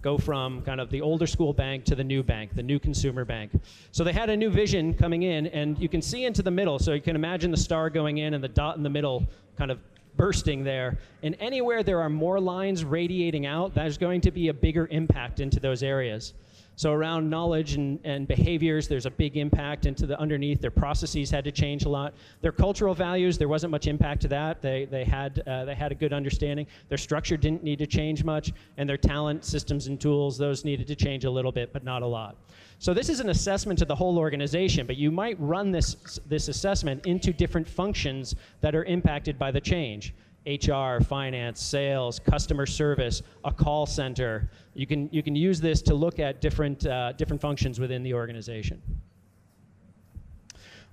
go 0.03 0.17
from 0.19 0.63
kind 0.63 0.81
of 0.81 0.91
the 0.91 1.01
older 1.01 1.27
school 1.27 1.53
bank 1.53 1.85
to 1.85 1.95
the 1.95 2.05
new 2.05 2.23
bank, 2.23 2.55
the 2.55 2.63
new 2.63 2.79
consumer 2.79 3.25
bank. 3.25 3.53
So 3.93 4.05
they 4.05 4.13
had 4.13 4.31
a 4.31 4.37
new 4.37 4.51
vision 4.51 4.95
coming 4.95 5.23
in, 5.23 5.47
and 5.49 5.79
you 5.79 5.89
can 5.89 6.03
see 6.03 6.25
into 6.25 6.43
the 6.43 6.51
middle. 6.51 6.79
So 6.79 6.93
you 6.93 7.01
can 7.01 7.17
imagine 7.17 7.51
the 7.51 7.57
star 7.57 7.91
going 7.91 8.19
in 8.19 8.35
and 8.35 8.43
the 8.43 8.49
dot 8.49 8.77
in 8.77 8.83
the 8.83 8.91
middle 8.91 9.27
kind 9.57 9.71
of 9.71 9.79
bursting 10.17 10.65
there. 10.65 10.99
And 11.23 11.37
anywhere 11.41 11.83
there 11.83 12.01
are 12.01 12.11
more 12.11 12.41
lines 12.41 12.85
radiating 12.85 13.47
out, 13.47 13.75
there's 13.75 13.99
going 13.99 14.21
to 14.23 14.31
be 14.31 14.49
a 14.49 14.55
bigger 14.55 14.89
impact 14.91 15.41
into 15.41 15.61
those 15.61 15.83
areas. 15.83 16.35
So 16.81 16.93
around 16.93 17.29
knowledge 17.29 17.75
and, 17.75 18.01
and 18.05 18.27
behaviors, 18.27 18.89
there's 18.89 19.05
a 19.05 19.11
big 19.11 19.37
impact 19.37 19.85
into 19.85 20.07
the 20.07 20.19
underneath. 20.19 20.63
Their 20.63 20.71
processes 20.71 21.31
had 21.31 21.45
to 21.45 21.53
change 21.53 21.85
a 21.85 21.91
lot. 21.91 22.15
Their 22.41 22.53
cultural 22.53 22.95
values, 22.95 23.37
there 23.37 23.49
wasn't 23.49 23.71
much 23.71 23.87
impact 23.87 24.23
to 24.23 24.29
that. 24.29 24.63
They, 24.63 24.87
they, 24.87 25.05
had, 25.05 25.43
uh, 25.47 25.67
they 25.67 25.75
had 25.75 25.93
a 25.93 25.95
good 25.95 26.15
understanding. 26.15 26.67
Their 26.89 26.97
structure 26.97 27.37
didn't 27.37 27.63
need 27.63 27.81
to 27.81 27.87
change 27.87 28.25
much. 28.25 28.55
And 28.79 28.89
their 28.89 28.97
talent, 28.97 29.45
systems, 29.45 29.89
and 29.89 30.01
tools, 30.01 30.39
those 30.39 30.65
needed 30.65 30.87
to 30.87 30.97
change 30.97 31.27
a 31.27 31.31
little 31.31 31.53
bit, 31.53 31.71
but 31.71 31.85
not 31.85 32.01
a 32.01 32.07
lot. 32.07 32.39
So 32.79 32.95
this 32.95 33.11
is 33.11 33.21
an 33.21 33.29
assessment 33.29 33.83
of 33.83 33.89
the 33.89 33.95
whole 33.95 34.17
organization, 34.17 34.87
but 34.87 34.97
you 34.97 35.11
might 35.11 35.39
run 35.39 35.71
this, 35.71 36.19
this 36.27 36.49
assessment 36.49 37.05
into 37.05 37.31
different 37.31 37.69
functions 37.69 38.37
that 38.63 38.75
are 38.75 38.85
impacted 38.85 39.39
by 39.39 39.51
the 39.51 39.61
change. 39.61 40.15
HR, 40.47 41.03
finance, 41.03 41.63
sales, 41.63 42.19
customer 42.19 42.67
service, 42.67 43.23
a 43.45 43.53
call 43.53 43.87
center. 43.87 44.51
You 44.75 44.87
can, 44.87 45.09
you 45.13 45.23
can 45.23 45.37
use 45.37 45.61
this 45.61 45.83
to 45.83 45.95
look 45.95 46.19
at 46.19 46.41
different, 46.41 46.87
uh, 46.87 47.13
different 47.13 47.43
functions 47.43 47.79
within 47.79 48.03
the 48.03 48.15
organization. 48.15 48.81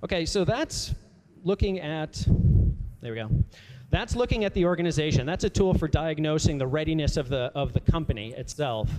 Okay, 0.04 0.26
so 0.26 0.44
that's 0.44 0.94
looking 1.44 1.80
at, 1.80 2.24
there 3.00 3.12
we 3.12 3.18
go. 3.18 3.30
That's 3.90 4.14
looking 4.14 4.44
at 4.44 4.52
the 4.52 4.66
organization. 4.66 5.24
That's 5.24 5.44
a 5.44 5.50
tool 5.50 5.72
for 5.72 5.88
diagnosing 5.88 6.58
the 6.58 6.66
readiness 6.66 7.16
of 7.16 7.28
the, 7.28 7.50
of 7.54 7.72
the 7.72 7.80
company 7.80 8.34
itself. 8.34 8.90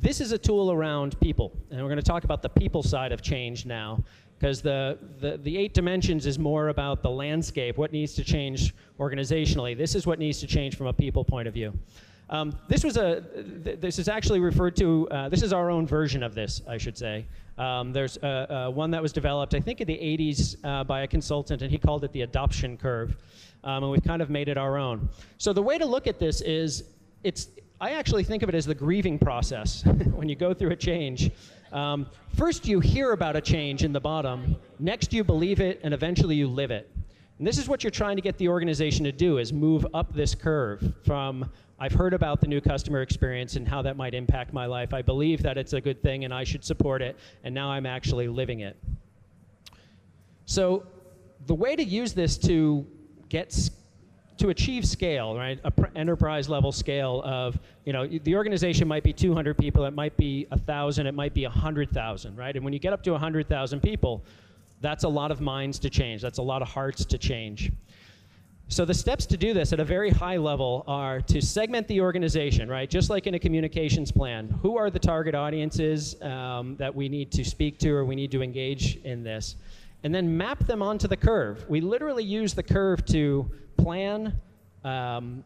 This 0.00 0.22
is 0.22 0.32
a 0.32 0.38
tool 0.38 0.72
around 0.72 1.20
people, 1.20 1.52
and 1.70 1.80
we're 1.82 1.88
going 1.88 1.96
to 1.96 2.02
talk 2.02 2.24
about 2.24 2.40
the 2.40 2.48
people 2.48 2.82
side 2.82 3.12
of 3.12 3.20
change 3.20 3.66
now 3.66 4.02
because 4.42 4.60
the, 4.60 4.98
the, 5.20 5.36
the, 5.36 5.56
eight 5.56 5.72
dimensions 5.72 6.26
is 6.26 6.36
more 6.36 6.70
about 6.70 7.00
the 7.00 7.08
landscape, 7.08 7.78
what 7.78 7.92
needs 7.92 8.12
to 8.12 8.24
change 8.24 8.74
organizationally. 8.98 9.78
This 9.78 9.94
is 9.94 10.04
what 10.04 10.18
needs 10.18 10.40
to 10.40 10.48
change 10.48 10.76
from 10.76 10.88
a 10.88 10.92
people 10.92 11.24
point 11.24 11.46
of 11.46 11.54
view. 11.54 11.72
Um, 12.28 12.58
this 12.66 12.82
was 12.82 12.96
a, 12.96 13.20
th- 13.62 13.78
this 13.78 14.00
is 14.00 14.08
actually 14.08 14.40
referred 14.40 14.74
to, 14.78 15.08
uh, 15.12 15.28
this 15.28 15.44
is 15.44 15.52
our 15.52 15.70
own 15.70 15.86
version 15.86 16.24
of 16.24 16.34
this, 16.34 16.60
I 16.68 16.76
should 16.76 16.98
say. 16.98 17.24
Um, 17.56 17.92
there's 17.92 18.18
uh, 18.18 18.66
uh, 18.66 18.70
one 18.72 18.90
that 18.90 19.00
was 19.00 19.12
developed, 19.12 19.54
I 19.54 19.60
think, 19.60 19.80
in 19.80 19.86
the 19.86 19.94
80s 19.94 20.56
uh, 20.64 20.82
by 20.82 21.02
a 21.02 21.06
consultant, 21.06 21.62
and 21.62 21.70
he 21.70 21.78
called 21.78 22.02
it 22.02 22.10
the 22.10 22.22
adoption 22.22 22.76
curve. 22.76 23.16
Um, 23.62 23.84
and 23.84 23.92
we've 23.92 24.02
kind 24.02 24.20
of 24.20 24.28
made 24.28 24.48
it 24.48 24.58
our 24.58 24.76
own. 24.76 25.08
So 25.38 25.52
the 25.52 25.62
way 25.62 25.78
to 25.78 25.86
look 25.86 26.08
at 26.08 26.18
this 26.18 26.40
is, 26.40 26.82
it's, 27.22 27.46
I 27.80 27.92
actually 27.92 28.24
think 28.24 28.42
of 28.42 28.48
it 28.48 28.56
as 28.56 28.66
the 28.66 28.74
grieving 28.74 29.20
process 29.20 29.84
when 30.16 30.28
you 30.28 30.34
go 30.34 30.52
through 30.52 30.70
a 30.70 30.76
change. 30.76 31.30
Um, 31.72 32.06
first, 32.36 32.66
you 32.66 32.80
hear 32.80 33.12
about 33.12 33.34
a 33.34 33.40
change 33.40 33.82
in 33.82 33.92
the 33.92 34.00
bottom. 34.00 34.56
Next, 34.78 35.12
you 35.12 35.24
believe 35.24 35.60
it, 35.60 35.80
and 35.82 35.94
eventually, 35.94 36.36
you 36.36 36.46
live 36.46 36.70
it. 36.70 36.90
And 37.38 37.46
this 37.46 37.58
is 37.58 37.68
what 37.68 37.82
you're 37.82 37.90
trying 37.90 38.16
to 38.16 38.22
get 38.22 38.36
the 38.38 38.48
organization 38.48 39.04
to 39.04 39.12
do: 39.12 39.38
is 39.38 39.52
move 39.52 39.86
up 39.94 40.14
this 40.14 40.34
curve 40.34 40.92
from 41.04 41.50
I've 41.82 41.92
heard 41.92 42.14
about 42.14 42.40
the 42.40 42.46
new 42.46 42.60
customer 42.60 43.02
experience 43.02 43.56
and 43.56 43.66
how 43.66 43.82
that 43.82 43.96
might 43.96 44.14
impact 44.14 44.52
my 44.52 44.66
life. 44.66 44.94
I 44.94 45.02
believe 45.02 45.42
that 45.42 45.58
it's 45.58 45.72
a 45.72 45.80
good 45.80 46.00
thing 46.00 46.24
and 46.24 46.32
I 46.32 46.44
should 46.44 46.62
support 46.62 47.02
it, 47.02 47.16
and 47.42 47.52
now 47.52 47.70
I'm 47.70 47.86
actually 47.86 48.28
living 48.28 48.60
it. 48.60 48.76
So, 50.44 50.86
the 51.46 51.54
way 51.54 51.74
to 51.74 51.82
use 51.82 52.12
this 52.12 52.38
to 52.38 52.86
get 53.28 53.52
to 54.38 54.48
achieve 54.48 54.86
scale, 54.86 55.36
right, 55.36 55.58
a 55.64 55.70
pr- 55.70 55.86
enterprise 55.96 56.48
level 56.48 56.72
scale 56.72 57.22
of, 57.24 57.58
you 57.84 57.92
know, 57.92 58.06
the 58.06 58.34
organization 58.34 58.88
might 58.88 59.02
be 59.02 59.12
200 59.12 59.56
people, 59.56 59.84
it 59.84 59.94
might 59.94 60.16
be 60.16 60.46
1,000, 60.48 61.06
it 61.06 61.14
might 61.14 61.34
be 61.34 61.44
100,000, 61.44 62.36
right? 62.36 62.54
And 62.54 62.64
when 62.64 62.72
you 62.72 62.78
get 62.78 62.92
up 62.92 63.02
to 63.04 63.12
100,000 63.12 63.80
people, 63.80 64.24
that's 64.80 65.04
a 65.04 65.08
lot 65.08 65.30
of 65.30 65.40
minds 65.40 65.78
to 65.80 65.90
change. 65.90 66.20
That's 66.20 66.38
a 66.38 66.42
lot 66.42 66.60
of 66.60 66.68
hearts 66.68 67.04
to 67.04 67.18
change. 67.18 67.70
So 68.68 68.86
the 68.86 68.94
steps 68.94 69.26
to 69.26 69.36
do 69.36 69.52
this 69.52 69.72
at 69.74 69.80
a 69.80 69.84
very 69.84 70.08
high 70.08 70.38
level 70.38 70.82
are 70.86 71.20
to 71.22 71.42
segment 71.42 71.86
the 71.88 72.00
organization, 72.00 72.70
right? 72.70 72.88
Just 72.88 73.10
like 73.10 73.26
in 73.26 73.34
a 73.34 73.38
communications 73.38 74.10
plan. 74.10 74.48
Who 74.62 74.78
are 74.78 74.90
the 74.90 74.98
target 74.98 75.34
audiences 75.34 76.20
um, 76.22 76.76
that 76.76 76.94
we 76.94 77.08
need 77.08 77.30
to 77.32 77.44
speak 77.44 77.78
to 77.80 77.90
or 77.90 78.06
we 78.06 78.16
need 78.16 78.30
to 78.30 78.42
engage 78.42 78.96
in 79.04 79.22
this? 79.22 79.56
And 80.04 80.14
then 80.14 80.36
map 80.36 80.66
them 80.66 80.82
onto 80.82 81.06
the 81.06 81.16
curve. 81.16 81.64
We 81.68 81.80
literally 81.80 82.24
use 82.24 82.54
the 82.54 82.62
curve 82.62 83.04
to 83.06 83.50
plan, 83.76 84.40
um, 84.84 85.44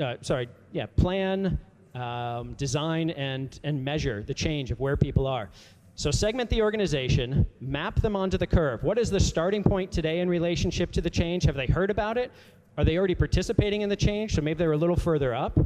uh, 0.00 0.14
sorry, 0.22 0.48
yeah, 0.72 0.86
plan, 0.96 1.58
um, 1.94 2.54
design, 2.54 3.10
and, 3.10 3.58
and 3.62 3.84
measure 3.84 4.22
the 4.22 4.34
change 4.34 4.70
of 4.70 4.80
where 4.80 4.96
people 4.96 5.26
are. 5.26 5.50
So 5.96 6.10
segment 6.10 6.50
the 6.50 6.60
organization, 6.60 7.46
map 7.60 8.00
them 8.00 8.16
onto 8.16 8.36
the 8.36 8.46
curve. 8.46 8.82
What 8.82 8.98
is 8.98 9.10
the 9.10 9.20
starting 9.20 9.62
point 9.62 9.92
today 9.92 10.20
in 10.20 10.28
relationship 10.28 10.90
to 10.92 11.00
the 11.00 11.10
change? 11.10 11.44
Have 11.44 11.54
they 11.54 11.66
heard 11.66 11.90
about 11.90 12.18
it? 12.18 12.32
Are 12.76 12.84
they 12.84 12.98
already 12.98 13.14
participating 13.14 13.82
in 13.82 13.88
the 13.88 13.96
change? 13.96 14.34
So 14.34 14.42
maybe 14.42 14.58
they're 14.58 14.72
a 14.72 14.76
little 14.76 14.96
further 14.96 15.32
up. 15.32 15.56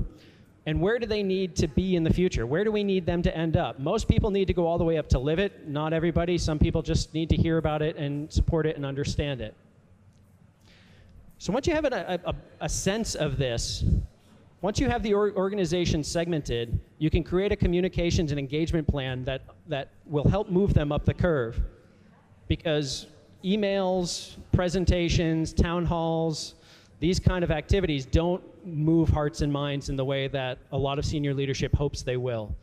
And 0.66 0.80
where 0.80 0.98
do 0.98 1.06
they 1.06 1.22
need 1.22 1.56
to 1.56 1.68
be 1.68 1.96
in 1.96 2.04
the 2.04 2.12
future? 2.12 2.46
Where 2.46 2.62
do 2.62 2.70
we 2.70 2.84
need 2.84 3.06
them 3.06 3.22
to 3.22 3.34
end 3.36 3.56
up? 3.56 3.78
Most 3.78 4.06
people 4.06 4.30
need 4.30 4.46
to 4.48 4.52
go 4.52 4.66
all 4.66 4.76
the 4.76 4.84
way 4.84 4.98
up 4.98 5.08
to 5.10 5.18
live 5.18 5.38
it. 5.38 5.66
Not 5.66 5.92
everybody. 5.92 6.36
Some 6.36 6.58
people 6.58 6.82
just 6.82 7.14
need 7.14 7.30
to 7.30 7.36
hear 7.36 7.56
about 7.56 7.80
it 7.80 7.96
and 7.96 8.30
support 8.30 8.66
it 8.66 8.76
and 8.76 8.84
understand 8.84 9.40
it. 9.40 9.54
So 11.38 11.52
once 11.52 11.66
you 11.66 11.74
have 11.74 11.84
a, 11.84 12.20
a, 12.24 12.34
a 12.60 12.68
sense 12.68 13.14
of 13.14 13.38
this, 13.38 13.84
once 14.60 14.80
you 14.80 14.88
have 14.88 15.02
the 15.04 15.14
or- 15.14 15.32
organization 15.36 16.02
segmented, 16.02 16.80
you 16.98 17.10
can 17.10 17.22
create 17.22 17.52
a 17.52 17.56
communications 17.56 18.32
and 18.32 18.38
engagement 18.38 18.88
plan 18.88 19.24
that, 19.24 19.42
that 19.68 19.90
will 20.04 20.28
help 20.28 20.50
move 20.50 20.74
them 20.74 20.90
up 20.90 21.04
the 21.04 21.14
curve. 21.14 21.60
Because 22.48 23.06
emails, 23.44 24.36
presentations, 24.52 25.52
town 25.52 25.86
halls, 25.86 26.54
these 27.00 27.20
kind 27.20 27.44
of 27.44 27.50
activities 27.50 28.04
don't 28.04 28.42
move 28.66 29.08
hearts 29.08 29.40
and 29.40 29.52
minds 29.52 29.88
in 29.88 29.96
the 29.96 30.04
way 30.04 30.28
that 30.28 30.58
a 30.72 30.76
lot 30.78 30.98
of 30.98 31.04
senior 31.04 31.32
leadership 31.32 31.74
hopes 31.74 32.02
they 32.02 32.16
will. 32.16 32.54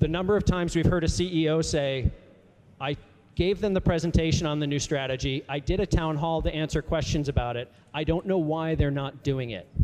The 0.00 0.08
number 0.08 0.36
of 0.36 0.44
times 0.44 0.74
we've 0.74 0.86
heard 0.86 1.04
a 1.04 1.08
CEO 1.08 1.64
say, 1.64 2.10
I 2.80 2.96
gave 3.34 3.60
them 3.60 3.72
the 3.72 3.80
presentation 3.80 4.46
on 4.46 4.58
the 4.58 4.66
new 4.66 4.78
strategy. 4.78 5.44
I 5.48 5.60
did 5.60 5.80
a 5.80 5.86
town 5.86 6.16
hall 6.16 6.42
to 6.42 6.52
answer 6.52 6.82
questions 6.82 7.28
about 7.28 7.56
it. 7.56 7.70
I 7.94 8.02
don't 8.04 8.26
know 8.26 8.38
why 8.38 8.74
they're 8.74 8.90
not 8.90 9.22
doing 9.22 9.50
it. 9.50 9.68
I 9.76 9.80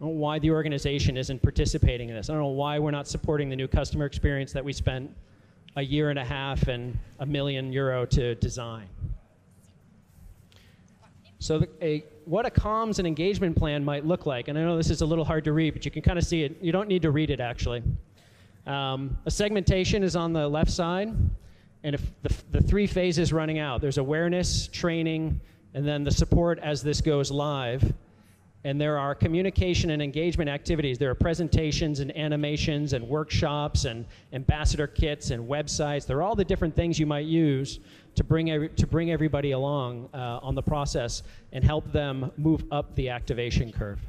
don't 0.00 0.14
know 0.14 0.20
why 0.20 0.38
the 0.38 0.50
organization 0.50 1.16
isn't 1.16 1.42
participating 1.42 2.08
in 2.08 2.14
this. 2.14 2.30
I 2.30 2.34
don't 2.34 2.42
know 2.42 2.48
why 2.48 2.78
we're 2.78 2.92
not 2.92 3.08
supporting 3.08 3.48
the 3.48 3.56
new 3.56 3.68
customer 3.68 4.06
experience 4.06 4.52
that 4.52 4.64
we 4.64 4.72
spent 4.72 5.10
a 5.76 5.82
year 5.82 6.10
and 6.10 6.18
a 6.18 6.24
half 6.24 6.68
and 6.68 6.96
a 7.18 7.26
million 7.26 7.72
euro 7.72 8.06
to 8.06 8.36
design. 8.36 8.86
So 11.40 11.58
the, 11.58 11.68
a, 11.82 12.04
what 12.26 12.46
a 12.46 12.50
comms 12.50 12.98
and 12.98 13.06
engagement 13.06 13.56
plan 13.56 13.84
might 13.84 14.04
look 14.04 14.26
like, 14.26 14.48
and 14.48 14.58
I 14.58 14.62
know 14.62 14.76
this 14.76 14.90
is 14.90 15.00
a 15.00 15.06
little 15.06 15.24
hard 15.24 15.44
to 15.44 15.52
read, 15.52 15.74
but 15.74 15.84
you 15.84 15.90
can 15.90 16.02
kind 16.02 16.18
of 16.18 16.24
see 16.24 16.42
it. 16.42 16.56
You 16.60 16.72
don't 16.72 16.88
need 16.88 17.02
to 17.02 17.10
read 17.10 17.30
it 17.30 17.40
actually. 17.40 17.82
Um, 18.66 19.18
a 19.26 19.30
segmentation 19.30 20.02
is 20.02 20.16
on 20.16 20.32
the 20.32 20.48
left 20.48 20.70
side, 20.70 21.08
and 21.82 21.94
if 21.94 22.02
the, 22.22 22.34
the 22.52 22.60
three 22.62 22.86
phases 22.86 23.32
running 23.32 23.58
out, 23.58 23.80
there's 23.80 23.98
awareness, 23.98 24.68
training, 24.68 25.40
and 25.74 25.86
then 25.86 26.04
the 26.04 26.10
support 26.10 26.58
as 26.60 26.82
this 26.82 27.00
goes 27.00 27.30
live. 27.30 27.92
And 28.64 28.80
there 28.80 28.98
are 28.98 29.14
communication 29.14 29.90
and 29.90 30.02
engagement 30.02 30.48
activities. 30.48 30.96
There 30.96 31.10
are 31.10 31.14
presentations 31.14 32.00
and 32.00 32.16
animations 32.16 32.94
and 32.94 33.06
workshops 33.06 33.84
and 33.84 34.06
ambassador 34.32 34.86
kits 34.86 35.30
and 35.30 35.46
websites. 35.46 36.06
There 36.06 36.16
are 36.16 36.22
all 36.22 36.34
the 36.34 36.44
different 36.44 36.74
things 36.74 36.98
you 36.98 37.04
might 37.04 37.26
use 37.26 37.78
to 38.14 38.24
bring, 38.24 38.50
every, 38.50 38.70
to 38.70 38.86
bring 38.86 39.10
everybody 39.10 39.50
along 39.50 40.08
uh, 40.14 40.38
on 40.42 40.54
the 40.54 40.62
process 40.62 41.22
and 41.52 41.62
help 41.62 41.92
them 41.92 42.30
move 42.38 42.64
up 42.70 42.94
the 42.94 43.10
activation 43.10 43.70
curve. 43.70 44.00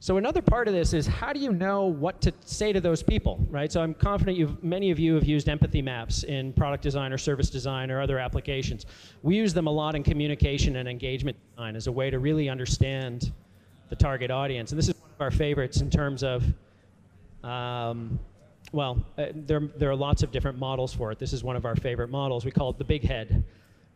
So 0.00 0.16
another 0.16 0.40
part 0.40 0.68
of 0.68 0.74
this 0.74 0.92
is 0.92 1.08
how 1.08 1.32
do 1.32 1.40
you 1.40 1.50
know 1.50 1.86
what 1.86 2.20
to 2.20 2.32
say 2.44 2.72
to 2.72 2.80
those 2.80 3.02
people, 3.02 3.44
right? 3.50 3.70
So 3.70 3.82
I'm 3.82 3.94
confident 3.94 4.38
you've, 4.38 4.62
many 4.62 4.92
of 4.92 4.98
you 4.98 5.14
have 5.16 5.24
used 5.24 5.48
empathy 5.48 5.82
maps 5.82 6.22
in 6.22 6.52
product 6.52 6.84
design 6.84 7.12
or 7.12 7.18
service 7.18 7.50
design 7.50 7.90
or 7.90 8.00
other 8.00 8.18
applications. 8.20 8.86
We 9.22 9.36
use 9.36 9.52
them 9.52 9.66
a 9.66 9.72
lot 9.72 9.96
in 9.96 10.04
communication 10.04 10.76
and 10.76 10.88
engagement 10.88 11.36
design 11.50 11.74
as 11.74 11.88
a 11.88 11.92
way 11.92 12.10
to 12.10 12.20
really 12.20 12.48
understand 12.48 13.32
the 13.88 13.96
target 13.96 14.30
audience. 14.30 14.70
And 14.70 14.78
this 14.78 14.88
is 14.88 14.94
one 14.94 15.10
of 15.10 15.20
our 15.20 15.32
favorites 15.32 15.80
in 15.80 15.90
terms 15.90 16.22
of, 16.22 16.44
um, 17.42 18.20
well, 18.70 19.04
uh, 19.16 19.26
there, 19.34 19.62
there 19.78 19.90
are 19.90 19.96
lots 19.96 20.22
of 20.22 20.30
different 20.30 20.58
models 20.58 20.94
for 20.94 21.10
it. 21.10 21.18
This 21.18 21.32
is 21.32 21.42
one 21.42 21.56
of 21.56 21.64
our 21.64 21.74
favorite 21.74 22.10
models. 22.10 22.44
We 22.44 22.52
call 22.52 22.70
it 22.70 22.78
the 22.78 22.84
big 22.84 23.02
head, 23.02 23.42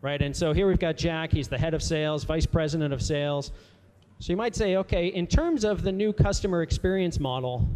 right? 0.01 0.21
And 0.21 0.37
so 0.37 0.53
here 0.53 0.67
we've 0.67 0.81
got 0.81 0.97
Jack. 0.97 1.31
He's 1.31 1.47
the 1.47 1.59
head 1.59 1.75
of 1.75 1.83
sales, 1.83 2.25
vice 2.25 2.47
president 2.47 2.93
of 2.93 3.01
sales 3.01 3.53
so 4.23 4.33
you 4.33 4.37
might 4.37 4.55
say, 4.55 4.77
okay, 4.77 5.09
in 5.09 5.27
terms 5.27 5.65
of 5.65 5.83
the 5.83 5.91
new 5.91 6.13
customer 6.13 6.63
experience 6.63 7.19
model, 7.19 7.69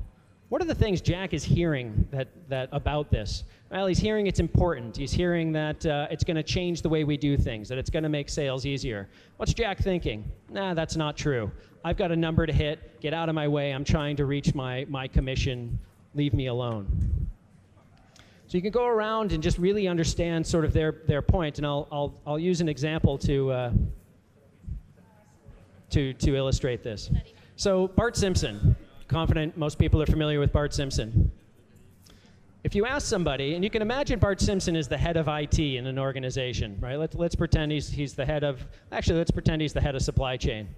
what 0.49 0.63
are 0.63 0.65
the 0.65 0.77
things 0.77 1.01
Jack 1.01 1.35
is 1.35 1.43
hearing 1.43 2.07
that, 2.13 2.29
that 2.49 2.69
about 2.71 3.11
this? 3.11 3.43
Well, 3.69 3.89
he's 3.89 3.99
hearing 3.99 4.29
it's 4.29 4.39
important. 4.39 4.97
He's 4.97 5.11
hearing 5.11 5.51
that 5.55 5.85
uh, 5.85 6.07
it's 6.09 6.23
going 6.23 6.37
to 6.37 6.45
change 6.45 6.83
the 6.83 6.89
way 6.89 7.03
we 7.03 7.17
do 7.17 7.37
things, 7.37 7.69
that 7.69 7.79
it's 7.79 7.91
going 7.91 8.05
to 8.05 8.09
make 8.09 8.29
sales 8.29 8.65
easier. 8.65 9.09
What's 9.39 9.55
Jack 9.55 9.79
thinking? 9.79 10.25
Nah, 10.49 10.73
that's 10.73 10.95
not 10.95 11.17
true. 11.17 11.51
I've 11.85 11.97
got 11.97 12.13
a 12.13 12.17
number 12.17 12.47
to 12.47 12.53
hit. 12.53 13.01
Get 13.01 13.13
out 13.13 13.29
of 13.29 13.35
my 13.35 13.49
way. 13.49 13.73
I'm 13.73 13.83
trying 13.83 14.15
to 14.15 14.25
reach 14.25 14.55
my, 14.55 14.87
my 14.89 15.09
commission. 15.09 15.77
Leave 16.15 16.33
me 16.33 16.47
alone. 16.47 17.29
So 18.47 18.57
you 18.57 18.63
can 18.63 18.71
go 18.71 18.87
around 18.87 19.33
and 19.33 19.43
just 19.43 19.59
really 19.59 19.89
understand 19.89 20.47
sort 20.47 20.65
of 20.65 20.73
their, 20.73 20.95
their 21.09 21.23
point, 21.23 21.59
and 21.59 21.67
I'll, 21.67 21.89
I'll, 21.91 22.15
I'll 22.25 22.39
use 22.39 22.61
an 22.61 22.69
example 22.69 23.19
to, 23.19 23.51
uh, 23.51 23.73
to, 25.97 26.13
to 26.13 26.37
illustrate 26.37 26.83
this. 26.83 27.11
So, 27.57 27.89
Bart 27.89 28.19
Simpson, 28.19 28.77
confident 29.09 29.57
most 29.57 29.79
people 29.79 30.03
are 30.03 30.07
familiar 30.07 30.39
with 30.39 30.53
Bart 30.53 30.75
Simpson. 30.75 31.33
If 32.65 32.75
you 32.75 32.85
ask 32.85 33.07
somebody, 33.07 33.55
and 33.55 33.65
you 33.65 33.71
can 33.71 33.81
imagine 33.81 34.19
Bart 34.19 34.39
Simpson 34.39 34.77
is 34.77 34.89
the 34.89 34.99
head 34.99 35.17
of 35.17 35.27
IT 35.27 35.59
in 35.59 35.87
an 35.87 35.99
organization, 35.99 36.77
right? 36.81 36.97
Let's, 36.97 37.15
let's 37.15 37.35
pretend 37.35 37.73
he's, 37.73 37.89
he's 37.89 38.13
the 38.13 38.27
head 38.27 38.45
of, 38.45 38.67
actually, 38.93 39.17
let's 39.17 39.31
pretend 39.31 39.63
he's 39.63 39.73
the 39.73 39.81
head 39.81 39.95
of 39.95 40.03
supply 40.03 40.37
chain. 40.37 40.69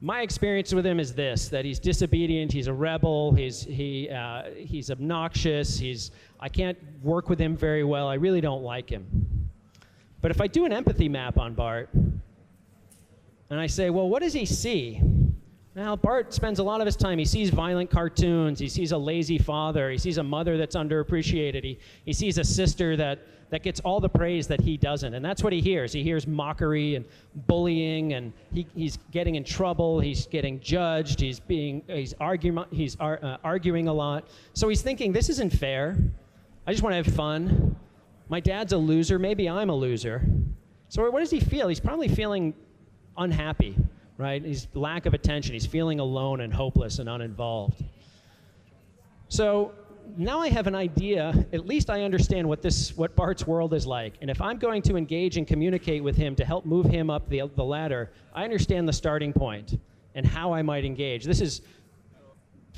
My 0.00 0.22
experience 0.22 0.72
with 0.72 0.86
him 0.86 0.98
is 0.98 1.14
this 1.14 1.50
that 1.50 1.66
he's 1.66 1.78
disobedient, 1.78 2.50
he's 2.52 2.68
a 2.68 2.72
rebel, 2.72 3.34
he's, 3.34 3.62
he, 3.62 4.08
uh, 4.08 4.44
he's 4.56 4.90
obnoxious, 4.90 5.78
he's, 5.78 6.10
I 6.40 6.48
can't 6.48 6.78
work 7.02 7.28
with 7.28 7.38
him 7.38 7.54
very 7.54 7.84
well, 7.84 8.08
I 8.08 8.14
really 8.14 8.40
don't 8.40 8.62
like 8.62 8.88
him. 8.88 9.06
But 10.22 10.30
if 10.30 10.40
I 10.40 10.46
do 10.46 10.64
an 10.64 10.72
empathy 10.72 11.08
map 11.08 11.36
on 11.36 11.52
Bart, 11.52 11.90
and 13.52 13.60
I 13.60 13.66
say, 13.66 13.90
well, 13.90 14.08
what 14.08 14.22
does 14.22 14.32
he 14.32 14.46
see? 14.46 14.98
Now, 15.74 15.94
Bart 15.94 16.32
spends 16.32 16.58
a 16.58 16.62
lot 16.62 16.80
of 16.80 16.86
his 16.86 16.96
time, 16.96 17.18
he 17.18 17.26
sees 17.26 17.50
violent 17.50 17.90
cartoons, 17.90 18.58
he 18.58 18.66
sees 18.66 18.92
a 18.92 18.96
lazy 18.96 19.36
father, 19.36 19.90
he 19.90 19.98
sees 19.98 20.16
a 20.16 20.22
mother 20.22 20.56
that's 20.56 20.74
underappreciated, 20.74 21.62
he, 21.62 21.78
he 22.06 22.14
sees 22.14 22.38
a 22.38 22.44
sister 22.44 22.96
that, 22.96 23.26
that 23.50 23.62
gets 23.62 23.78
all 23.80 24.00
the 24.00 24.08
praise 24.08 24.46
that 24.46 24.62
he 24.62 24.78
doesn't. 24.78 25.12
And 25.12 25.22
that's 25.22 25.44
what 25.44 25.52
he 25.52 25.60
hears. 25.60 25.92
He 25.92 26.02
hears 26.02 26.26
mockery 26.26 26.94
and 26.94 27.04
bullying, 27.46 28.14
and 28.14 28.32
he, 28.54 28.66
he's 28.74 28.96
getting 29.10 29.34
in 29.34 29.44
trouble, 29.44 30.00
he's 30.00 30.26
getting 30.26 30.58
judged, 30.58 31.20
he's, 31.20 31.38
being, 31.38 31.82
he's, 31.88 32.14
arguing, 32.20 32.64
he's 32.70 32.96
ar- 33.00 33.20
uh, 33.22 33.36
arguing 33.44 33.86
a 33.86 33.92
lot. 33.92 34.28
So 34.54 34.70
he's 34.70 34.80
thinking, 34.80 35.12
this 35.12 35.28
isn't 35.28 35.52
fair. 35.52 35.98
I 36.66 36.70
just 36.70 36.82
want 36.82 36.94
to 36.94 37.02
have 37.02 37.14
fun. 37.14 37.76
My 38.30 38.40
dad's 38.40 38.72
a 38.72 38.78
loser, 38.78 39.18
maybe 39.18 39.46
I'm 39.46 39.68
a 39.68 39.76
loser. 39.76 40.26
So 40.88 41.10
what 41.10 41.20
does 41.20 41.30
he 41.30 41.40
feel? 41.40 41.68
He's 41.68 41.80
probably 41.80 42.08
feeling 42.08 42.54
unhappy, 43.16 43.76
right? 44.18 44.44
He's 44.44 44.68
lack 44.74 45.06
of 45.06 45.14
attention. 45.14 45.52
He's 45.52 45.66
feeling 45.66 46.00
alone 46.00 46.40
and 46.40 46.52
hopeless 46.52 46.98
and 46.98 47.08
uninvolved. 47.08 47.82
So 49.28 49.72
now 50.16 50.40
I 50.40 50.48
have 50.48 50.66
an 50.66 50.74
idea, 50.74 51.46
at 51.52 51.66
least 51.66 51.88
I 51.88 52.02
understand 52.02 52.48
what 52.48 52.62
this 52.62 52.96
what 52.96 53.16
Bart's 53.16 53.46
world 53.46 53.72
is 53.74 53.86
like. 53.86 54.14
And 54.20 54.30
if 54.30 54.40
I'm 54.40 54.58
going 54.58 54.82
to 54.82 54.96
engage 54.96 55.36
and 55.36 55.46
communicate 55.46 56.02
with 56.02 56.16
him 56.16 56.34
to 56.36 56.44
help 56.44 56.66
move 56.66 56.86
him 56.86 57.10
up 57.10 57.28
the, 57.28 57.42
the 57.56 57.64
ladder, 57.64 58.10
I 58.34 58.44
understand 58.44 58.88
the 58.88 58.92
starting 58.92 59.32
point 59.32 59.78
and 60.14 60.26
how 60.26 60.52
I 60.52 60.62
might 60.62 60.84
engage. 60.84 61.24
This 61.24 61.40
is 61.40 61.62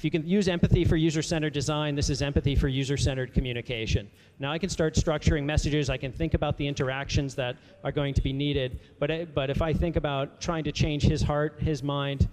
if 0.05 0.13
you 0.13 0.21
can 0.21 0.29
use 0.29 0.49
empathy 0.49 0.85
for 0.85 0.97
user-centered 0.97 1.55
design, 1.55 1.95
this 1.95 2.11
is 2.11 2.21
empathy 2.21 2.55
for 2.55 2.69
user-centered 2.69 3.33
communication. 3.33 4.07
Now 4.39 4.53
I 4.53 4.59
can 4.59 4.69
start 4.69 4.97
structuring 4.97 5.45
messages, 5.45 5.89
I 5.89 5.97
can 5.97 6.13
think 6.13 6.35
about 6.35 6.59
the 6.59 6.69
interactions 6.69 7.35
that 7.37 7.57
are 7.85 7.91
going 7.91 8.13
to 8.13 8.21
be 8.21 8.31
needed, 8.31 8.81
but, 8.99 9.11
eh, 9.11 9.25
but 9.33 9.49
if 9.49 9.63
I 9.63 9.73
think 9.73 9.97
about 9.97 10.43
trying 10.43 10.63
to 10.65 10.73
change 10.73 11.05
his 11.05 11.23
heart, 11.23 11.59
his 11.59 11.83
mind, 11.83 12.29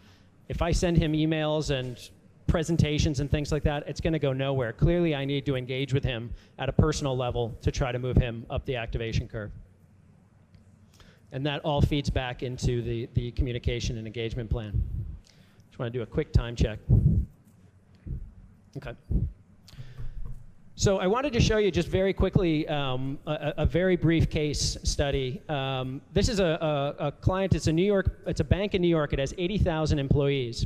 if 0.50 0.62
I 0.62 0.74
send 0.74 0.98
him 0.98 1.14
emails 1.14 1.70
and 1.70 1.98
presentations 2.46 3.22
and 3.22 3.32
things 3.32 3.54
like 3.54 3.64
that, 3.64 3.88
it's 3.88 4.02
going 4.02 4.12
to 4.12 4.20
go 4.20 4.34
nowhere. 4.34 4.74
Clearly, 4.74 5.16
I 5.16 5.24
need 5.24 5.46
to 5.46 5.56
engage 5.56 5.94
with 5.94 6.04
him 6.04 6.30
at 6.60 6.68
a 6.68 6.74
personal 6.74 7.16
level 7.16 7.56
to 7.62 7.72
try 7.72 7.94
to 7.94 8.00
move 8.00 8.18
him 8.18 8.46
up 8.50 8.66
the 8.66 8.76
activation 8.76 9.30
curve. 9.30 9.52
And 11.32 11.46
that 11.46 11.62
all 11.64 11.82
feeds 11.82 12.10
back 12.10 12.44
into 12.44 12.82
the, 12.82 13.08
the 13.14 13.32
communication 13.32 13.98
and 13.98 14.06
engagement 14.06 14.50
plan. 14.50 14.74
Just 15.70 15.80
want 15.80 15.94
to 15.94 15.98
do 15.98 16.04
a 16.04 16.06
quick 16.06 16.34
time 16.34 16.58
check. 16.58 16.78
Okay. 18.78 18.96
So 20.76 20.98
I 20.98 21.06
wanted 21.06 21.34
to 21.34 21.40
show 21.40 21.58
you 21.58 21.70
just 21.70 21.90
very 21.90 22.14
quickly 22.14 22.68
um, 22.68 23.20
a, 23.28 23.54
a, 23.58 23.66
very 23.66 23.96
brief 23.96 24.30
case 24.30 24.78
study. 24.84 25.40
Um, 25.48 26.02
this 26.14 26.28
is 26.28 26.40
a, 26.40 26.96
a, 27.00 27.08
a, 27.08 27.12
client. 27.12 27.54
It's 27.54 27.68
a 27.68 27.74
New 27.74 27.86
York. 27.86 28.20
It's 28.26 28.40
a 28.40 28.44
bank 28.44 28.74
in 28.74 28.82
New 28.82 28.88
York. 28.88 29.14
It 29.14 29.20
has 29.20 29.34
80,000 29.38 30.00
employees, 30.00 30.66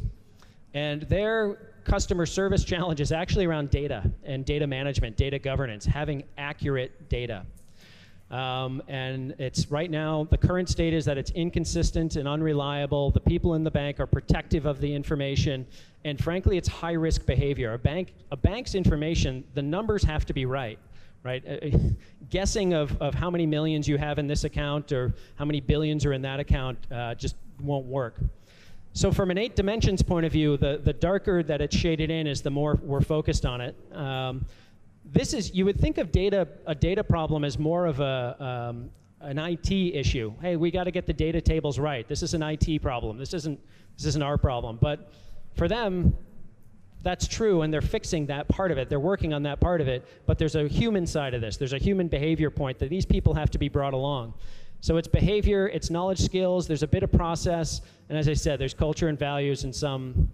and 0.73 1.01
their 1.03 1.73
customer 1.83 2.25
service 2.25 2.63
challenge 2.63 3.01
is 3.01 3.11
actually 3.11 3.45
around 3.45 3.71
data 3.71 4.09
and 4.23 4.45
data 4.45 4.65
management, 4.65 5.17
data 5.17 5.37
governance, 5.37 5.85
having 5.85 6.23
accurate 6.37 7.09
data. 7.09 7.45
Um, 8.31 8.81
and 8.87 9.35
it's 9.37 9.69
right 9.69 9.89
now, 9.89 10.27
the 10.29 10.37
current 10.37 10.67
state 10.67 10.93
is 10.93 11.05
that 11.05 11.17
it's 11.17 11.31
inconsistent 11.31 12.15
and 12.15 12.27
unreliable. 12.27 13.11
The 13.11 13.19
people 13.19 13.53
in 13.53 13.63
the 13.63 13.71
bank 13.71 13.99
are 13.99 14.07
protective 14.07 14.65
of 14.65 14.81
the 14.81 14.93
information. 14.93 15.65
And 16.03 16.21
frankly, 16.21 16.57
it's 16.57 16.67
high 16.67 16.93
risk 16.93 17.25
behavior. 17.25 17.73
A, 17.73 17.77
bank, 17.77 18.13
a 18.31 18.37
bank's 18.37 18.73
information, 18.73 19.43
the 19.53 19.61
numbers 19.61 20.03
have 20.03 20.25
to 20.25 20.33
be 20.33 20.45
right. 20.45 20.79
Right? 21.23 21.43
Uh, 21.47 21.77
guessing 22.29 22.73
of, 22.73 22.99
of 23.01 23.13
how 23.13 23.29
many 23.29 23.45
millions 23.45 23.87
you 23.87 23.97
have 23.97 24.19
in 24.19 24.27
this 24.27 24.43
account 24.43 24.91
or 24.91 25.13
how 25.35 25.45
many 25.45 25.61
billions 25.61 26.05
are 26.05 26.13
in 26.13 26.21
that 26.23 26.39
account 26.39 26.77
uh, 26.91 27.15
just 27.15 27.35
won't 27.61 27.85
work. 27.85 28.19
So 28.93 29.11
from 29.11 29.29
an 29.29 29.37
eight 29.37 29.55
dimensions 29.55 30.01
point 30.01 30.25
of 30.25 30.31
view, 30.31 30.55
the, 30.55 30.79
the 30.81 30.93
darker 30.93 31.43
that 31.43 31.61
it's 31.61 31.75
shaded 31.75 32.09
in 32.09 32.27
is 32.27 32.41
the 32.41 32.49
more 32.49 32.79
we're 32.81 33.01
focused 33.01 33.45
on 33.45 33.59
it. 33.59 33.75
Um, 33.91 34.45
this 35.05 35.33
is 35.33 35.53
you 35.53 35.65
would 35.65 35.79
think 35.79 35.97
of 35.97 36.11
data 36.11 36.47
a 36.65 36.75
data 36.75 37.03
problem 37.03 37.43
as 37.43 37.59
more 37.59 37.85
of 37.85 37.99
a 37.99 38.35
um, 38.69 38.89
an 39.21 39.39
IT 39.39 39.71
issue. 39.71 40.33
Hey, 40.41 40.55
we 40.55 40.71
got 40.71 40.83
to 40.83 40.91
get 40.91 41.05
the 41.05 41.13
data 41.13 41.41
tables 41.41 41.79
right. 41.79 42.07
This 42.07 42.21
is 42.21 42.33
an 42.33 42.43
IT 42.43 42.81
problem. 42.81 43.17
This 43.17 43.33
isn't 43.33 43.59
this 43.97 44.05
isn't 44.05 44.21
our 44.21 44.37
problem. 44.37 44.77
But 44.81 45.11
for 45.55 45.67
them, 45.67 46.15
that's 47.01 47.27
true, 47.27 47.61
and 47.61 47.73
they're 47.73 47.81
fixing 47.81 48.25
that 48.27 48.47
part 48.47 48.71
of 48.71 48.77
it. 48.77 48.89
They're 48.89 48.99
working 48.99 49.33
on 49.33 49.43
that 49.43 49.59
part 49.59 49.79
of 49.79 49.87
it. 49.87 50.05
But 50.25 50.37
there's 50.37 50.55
a 50.55 50.67
human 50.67 51.05
side 51.05 51.33
of 51.33 51.41
this. 51.41 51.57
There's 51.57 51.73
a 51.73 51.77
human 51.77 52.07
behavior 52.07 52.49
point 52.49 52.79
that 52.79 52.89
these 52.89 53.05
people 53.05 53.33
have 53.33 53.51
to 53.51 53.57
be 53.57 53.69
brought 53.69 53.93
along. 53.93 54.33
So 54.81 54.97
it's 54.97 55.07
behavior, 55.07 55.67
it's 55.67 55.89
knowledge 55.89 56.19
skills. 56.19 56.67
There's 56.67 56.83
a 56.83 56.87
bit 56.87 57.03
of 57.03 57.11
process, 57.11 57.81
and 58.09 58.17
as 58.17 58.27
I 58.27 58.33
said, 58.33 58.59
there's 58.59 58.73
culture 58.73 59.07
and 59.07 59.17
values 59.17 59.63
and 59.63 59.73
some 59.73 60.31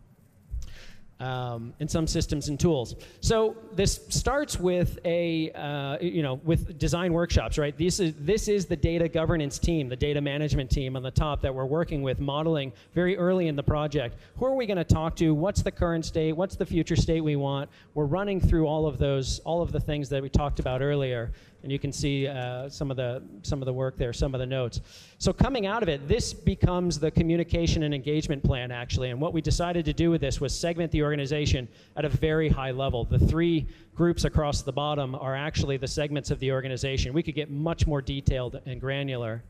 um, 1.22 1.74
some 1.88 2.08
systems 2.08 2.50
and 2.50 2.60
tools. 2.60 2.96
So 3.22 3.56
this 3.74 4.02
starts 4.10 4.60
with 4.60 5.00
a 5.06 5.52
uh, 5.52 5.98
you 6.02 6.24
know 6.24 6.42
with 6.44 6.78
design 6.80 7.14
workshops, 7.14 7.58
right? 7.58 7.78
This 7.78 8.00
is 8.00 8.14
this 8.20 8.48
is 8.48 8.66
the 8.66 8.76
data 8.76 9.08
governance 9.08 9.60
team, 9.60 9.88
the 9.88 9.96
data 9.96 10.20
management 10.20 10.70
team 10.70 10.96
on 10.96 11.04
the 11.04 11.12
top 11.12 11.42
that 11.42 11.54
we're 11.54 11.66
working 11.66 12.02
with, 12.02 12.20
modeling 12.20 12.74
very 12.94 13.18
early 13.18 13.48
in 13.48 13.56
the 13.56 13.64
project. 13.64 14.18
Who 14.38 14.46
are 14.46 14.56
we 14.56 14.66
going 14.66 14.78
to 14.78 14.84
talk 14.84 15.16
to? 15.18 15.34
What's 15.34 15.62
the 15.62 15.72
current 15.72 16.06
state? 16.06 16.34
What's 16.34 16.56
the 16.56 16.66
future 16.66 16.96
state 16.96 17.22
we 17.22 17.36
want? 17.36 17.70
We're 17.94 18.06
running 18.06 18.42
through 18.42 18.66
all 18.66 18.88
of 18.88 18.98
those, 18.98 19.40
all 19.40 19.62
of 19.62 19.72
the 19.72 19.80
things 19.80 20.10
that 20.10 20.22
we 20.22 20.30
talked 20.30 20.60
about 20.60 20.82
earlier, 20.82 21.32
and 21.64 21.72
you 21.72 21.78
can 21.78 21.92
see 21.92 22.28
uh, 22.28 22.68
some 22.70 22.90
of 22.90 22.98
the 22.98 23.22
some 23.44 23.62
of 23.62 23.66
the 23.66 23.74
work 23.74 23.98
there, 23.98 24.14
some 24.14 24.34
of 24.34 24.40
the 24.40 24.46
notes. 24.46 24.82
So 25.18 25.32
coming 25.32 25.66
out 25.66 25.84
of 25.84 25.90
it, 25.90 26.08
this 26.08 26.34
becomes 26.34 27.00
the 27.00 27.12
communication 27.12 27.84
and 27.84 27.94
engagement 27.94 28.44
plan 28.44 28.72
actually. 28.72 29.12
And 29.12 29.22
what 29.22 29.34
we 29.34 29.42
decided 29.42 29.86
to 29.86 29.94
do 29.94 30.10
with 30.10 30.22
this 30.22 30.42
was 30.42 30.58
segment 30.58 30.92
the 30.92 31.04
organization 31.04 31.68
at 31.96 32.06
a 32.06 32.10
very 32.10 32.50
high 32.50 32.72
level. 32.72 33.06
The 33.06 33.20
three 33.20 33.68
groups 33.96 34.24
across 34.24 34.64
the 34.64 34.72
bottom 34.72 35.14
are 35.16 35.36
actually 35.36 35.78
the 35.78 35.88
segments 35.88 36.32
of 36.32 36.40
the 36.40 36.52
organization. 36.52 37.14
We 37.14 37.24
could 37.24 37.36
get 37.36 37.52
much 37.52 37.86
more 37.86 38.02
detailed 38.02 38.60
and 38.66 38.82
granular. 38.82 39.44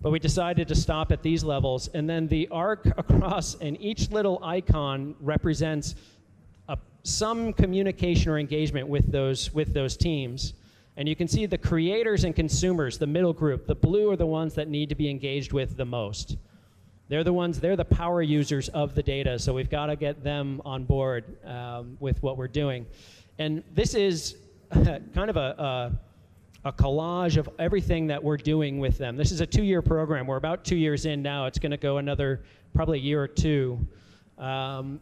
But 0.00 0.10
we 0.10 0.20
decided 0.20 0.68
to 0.68 0.76
stop 0.76 1.10
at 1.10 1.22
these 1.22 1.42
levels, 1.42 1.88
and 1.88 2.08
then 2.08 2.28
the 2.28 2.46
arc 2.52 2.86
across, 2.98 3.56
and 3.56 3.80
each 3.80 4.12
little 4.12 4.38
icon 4.44 5.16
represents 5.18 5.96
some 7.02 7.52
communication 7.52 8.30
or 8.30 8.38
engagement 8.38 8.88
with 8.88 9.10
those 9.10 9.52
with 9.52 9.72
those 9.74 9.96
teams. 9.96 10.54
And 10.96 11.08
you 11.08 11.14
can 11.14 11.28
see 11.28 11.46
the 11.46 11.58
creators 11.58 12.24
and 12.24 12.34
consumers, 12.34 12.98
the 12.98 13.06
middle 13.06 13.32
group. 13.32 13.68
The 13.68 13.74
blue 13.74 14.10
are 14.10 14.16
the 14.16 14.26
ones 14.26 14.54
that 14.54 14.68
need 14.68 14.88
to 14.88 14.96
be 14.96 15.08
engaged 15.08 15.52
with 15.52 15.76
the 15.76 15.84
most. 15.84 16.36
They're 17.08 17.24
the 17.24 17.32
ones, 17.32 17.58
they're 17.58 17.76
the 17.76 17.84
power 17.84 18.20
users 18.20 18.68
of 18.70 18.94
the 18.94 19.02
data, 19.02 19.38
so 19.38 19.54
we've 19.54 19.70
got 19.70 19.86
to 19.86 19.96
get 19.96 20.22
them 20.22 20.60
on 20.64 20.84
board 20.84 21.36
um, 21.46 21.96
with 22.00 22.22
what 22.22 22.36
we're 22.36 22.48
doing. 22.48 22.84
And 23.38 23.62
this 23.74 23.94
is 23.94 24.36
kind 24.72 25.30
of 25.30 25.36
a, 25.36 25.94
a, 26.64 26.68
a, 26.68 26.72
collage 26.72 27.38
of 27.38 27.48
everything 27.58 28.08
that 28.08 28.22
we're 28.22 28.36
doing 28.36 28.78
with 28.78 28.98
them. 28.98 29.16
This 29.16 29.32
is 29.32 29.40
a 29.40 29.46
two 29.46 29.62
year 29.62 29.80
program. 29.80 30.26
We're 30.26 30.36
about 30.36 30.64
two 30.64 30.76
years 30.76 31.06
in 31.06 31.22
now. 31.22 31.46
It's 31.46 31.58
going 31.58 31.70
to 31.70 31.78
go 31.78 31.96
another 31.96 32.42
probably 32.74 32.98
a 32.98 33.02
year 33.02 33.22
or 33.22 33.28
two. 33.28 33.86
Um, 34.36 35.00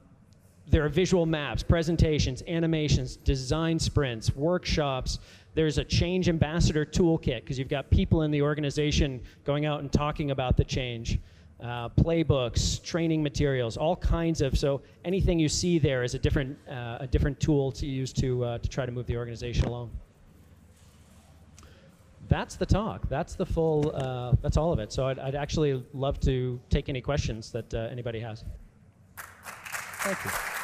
there 0.69 0.85
are 0.85 0.89
visual 0.89 1.27
maps, 1.27 1.63
presentations, 1.63 2.43
animations, 2.49 3.17
design 3.17 3.79
sprints, 3.79 4.35
workshops, 4.35 5.21
there's 5.57 5.79
a 5.79 5.85
change 5.85 6.29
ambassador 6.29 6.85
toolkit 6.85 7.41
because 7.41 7.59
you've 7.59 7.71
got 7.71 7.89
people 7.91 8.23
in 8.23 8.31
the 8.31 8.43
organization 8.43 9.23
going 9.45 9.65
out 9.65 9.81
and 9.81 9.91
talking 9.91 10.31
about 10.31 10.57
the 10.57 10.65
change. 10.65 11.19
Uh, 11.63 11.89
playbooks, 11.89 12.85
training 12.85 13.23
materials, 13.23 13.79
all 13.79 13.97
kinds 13.97 14.43
of. 14.43 14.59
So 14.59 14.83
anything 15.07 15.39
you 15.39 15.49
see 15.49 15.79
there 15.79 16.05
is 16.05 16.15
a 16.15 16.19
different 16.19 16.59
uh, 16.69 16.99
a 17.01 17.07
different 17.07 17.41
tool 17.41 17.73
to 17.73 17.87
use 17.87 18.13
to 18.13 18.45
uh, 18.45 18.59
to 18.59 18.69
try 18.69 18.85
to 18.85 18.93
move 18.93 19.07
the 19.07 19.17
organization 19.17 19.65
along. 19.65 19.91
That's 22.29 22.57
the 22.57 22.67
talk. 22.67 23.09
That's 23.09 23.35
the 23.35 23.47
full. 23.47 23.97
Uh, 23.97 24.35
that's 24.43 24.59
all 24.59 24.75
of 24.75 24.79
it. 24.79 24.93
So 24.93 25.07
I'd, 25.07 25.19
I'd, 25.19 25.35
actually 25.35 25.83
love 25.95 26.21
to 26.21 26.61
take 26.69 26.91
any 26.91 27.01
questions 27.01 27.51
that 27.53 27.73
uh, 27.73 27.89
anybody 27.91 28.21
has. 28.21 28.45
Thank 29.17 30.23
you. 30.23 30.56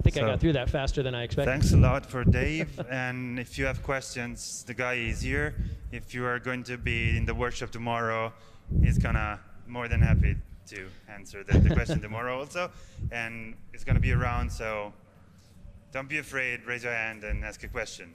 I 0.00 0.02
think 0.02 0.14
so, 0.14 0.24
I 0.24 0.30
got 0.30 0.40
through 0.40 0.54
that 0.54 0.70
faster 0.70 1.02
than 1.02 1.14
I 1.14 1.24
expected. 1.24 1.50
Thanks 1.50 1.72
a 1.72 1.76
lot 1.76 2.06
for 2.06 2.24
Dave. 2.24 2.80
and 2.90 3.38
if 3.38 3.58
you 3.58 3.66
have 3.66 3.82
questions, 3.82 4.64
the 4.66 4.72
guy 4.72 4.94
is 4.94 5.20
here. 5.20 5.54
If 5.92 6.14
you 6.14 6.24
are 6.24 6.38
going 6.38 6.64
to 6.64 6.78
be 6.78 7.16
in 7.16 7.26
the 7.26 7.34
workshop 7.34 7.70
tomorrow, 7.70 8.32
he's 8.82 8.96
gonna 8.96 9.38
more 9.66 9.88
than 9.88 10.00
happy 10.00 10.36
to 10.68 10.88
answer 11.08 11.44
the, 11.44 11.58
the 11.58 11.74
question 11.74 12.00
tomorrow 12.08 12.38
also. 12.38 12.70
And 13.12 13.54
it's 13.74 13.84
gonna 13.84 14.00
be 14.00 14.12
around, 14.12 14.50
so 14.50 14.92
don't 15.92 16.08
be 16.08 16.18
afraid. 16.18 16.64
Raise 16.64 16.84
your 16.84 16.94
hand 16.94 17.24
and 17.24 17.44
ask 17.44 17.62
a 17.62 17.68
question. 17.68 18.14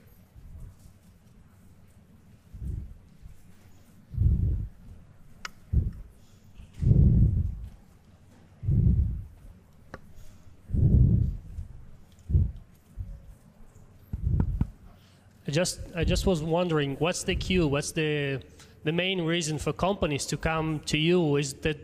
I 15.46 15.50
just 15.50 15.80
I 15.94 16.04
just 16.04 16.26
was 16.26 16.42
wondering 16.42 16.96
what's 16.96 17.22
the 17.22 17.36
cue? 17.36 17.66
What's 17.66 17.92
the 17.92 18.42
the 18.84 18.92
main 18.92 19.22
reason 19.22 19.58
for 19.58 19.72
companies 19.72 20.26
to 20.26 20.36
come 20.36 20.80
to 20.86 20.98
you? 20.98 21.36
Is 21.36 21.54
that 21.54 21.78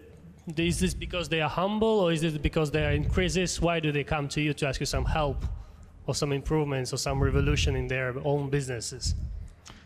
is 0.57 0.81
this 0.81 0.95
because 0.95 1.29
they 1.29 1.41
are 1.41 1.49
humble 1.49 2.01
or 2.01 2.13
is 2.13 2.23
it 2.25 2.43
because 2.43 2.71
they 2.71 2.85
are 2.85 2.93
in 2.93 3.09
crisis? 3.09 3.61
Why 3.61 3.79
do 3.79 3.93
they 3.93 4.05
come 4.05 4.29
to 4.31 4.41
you 4.41 4.53
to 4.55 4.67
ask 4.67 4.81
you 4.81 4.87
some 4.87 5.05
help 5.05 5.45
or 6.07 6.15
some 6.15 6.33
improvements 6.33 6.93
or 6.93 6.97
some 6.97 7.23
revolution 7.23 7.77
in 7.77 7.87
their 7.87 8.15
own 8.25 8.51
businesses? 8.51 9.15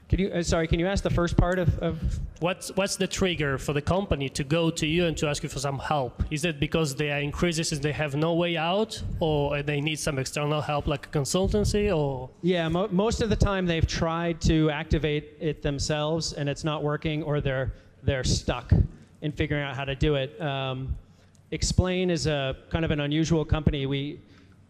Can 0.09 0.21
you, 0.21 0.29
uh, 0.29 0.43
sorry, 0.43 0.69
can 0.69 0.79
you 0.79 0.87
ask 0.87 1.03
the 1.03 1.11
first 1.11 1.37
part 1.37 1.59
of, 1.59 1.79
of, 1.81 2.21
What's, 2.41 2.69
what's 2.77 2.97
the 2.97 3.07
trigger 3.07 3.57
for 3.57 3.73
the 3.73 3.81
company 3.81 4.29
to 4.29 4.45
go 4.45 4.71
to 4.71 4.87
you 4.87 5.07
and 5.07 5.17
to 5.17 5.27
ask 5.27 5.43
you 5.43 5.49
for 5.49 5.59
some 5.59 5.79
help? 5.79 6.23
Is 6.31 6.45
it 6.45 6.61
because 6.61 6.95
they 6.95 7.11
are 7.11 7.21
in 7.21 7.33
crisis 7.33 7.73
and 7.73 7.81
they 7.83 7.93
have 7.93 8.15
no 8.15 8.35
way 8.35 8.59
out, 8.59 9.03
or 9.21 9.63
they 9.63 9.81
need 9.81 9.99
some 9.99 10.19
external 10.19 10.61
help 10.61 10.87
like 10.87 11.07
a 11.07 11.19
consultancy, 11.19 11.97
or? 11.97 12.29
Yeah, 12.43 12.69
mo- 12.69 12.89
most 12.91 13.23
of 13.23 13.31
the 13.31 13.37
time 13.37 13.65
they've 13.65 13.87
tried 13.87 14.43
to 14.43 14.69
activate 14.71 15.39
it 15.41 15.63
themselves 15.63 16.35
and 16.35 16.47
it's 16.47 16.63
not 16.63 16.83
working, 16.83 17.23
or 17.23 17.41
they're, 17.41 17.73
they're 18.03 18.23
stuck 18.23 18.71
in 19.23 19.33
figuring 19.33 19.65
out 19.65 19.75
how 19.75 19.87
to 19.87 19.95
do 19.95 20.17
it. 20.17 20.39
Um, 20.41 20.95
XPLANE 21.53 22.11
is 22.11 22.27
a 22.27 22.55
kind 22.69 22.85
of 22.85 22.91
an 22.91 23.01
unusual 23.01 23.47
company. 23.47 23.87
We, 23.87 24.21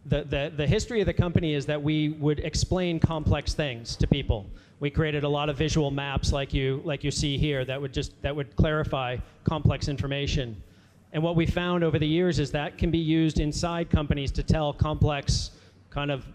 the, 0.07 0.23
the, 0.23 0.53
the 0.55 0.67
history 0.67 1.01
of 1.01 1.05
the 1.05 1.13
company 1.13 1.53
is 1.53 1.65
that 1.65 1.81
we 1.81 2.09
would 2.09 2.39
explain 2.39 2.99
complex 2.99 3.53
things 3.53 3.95
to 3.97 4.07
people 4.07 4.45
we 4.79 4.89
created 4.89 5.23
a 5.23 5.29
lot 5.29 5.49
of 5.49 5.57
visual 5.57 5.89
maps 5.89 6.31
like 6.31 6.53
you 6.53 6.81
like 6.85 7.03
you 7.03 7.11
see 7.11 7.37
here 7.37 7.65
that 7.65 7.81
would 7.81 7.93
just 7.93 8.19
that 8.21 8.35
would 8.35 8.55
clarify 8.55 9.17
complex 9.43 9.87
information. 9.87 10.61
And 11.13 11.23
what 11.23 11.35
we 11.35 11.45
found 11.45 11.83
over 11.83 11.97
the 11.97 12.07
years 12.07 12.37
is 12.37 12.51
that 12.51 12.77
can 12.77 12.91
be 12.91 12.97
used 12.97 13.39
inside 13.39 13.89
companies 13.89 14.31
to 14.33 14.43
tell 14.43 14.73
complex 14.73 15.51
kind 15.89 16.11
of 16.11 16.25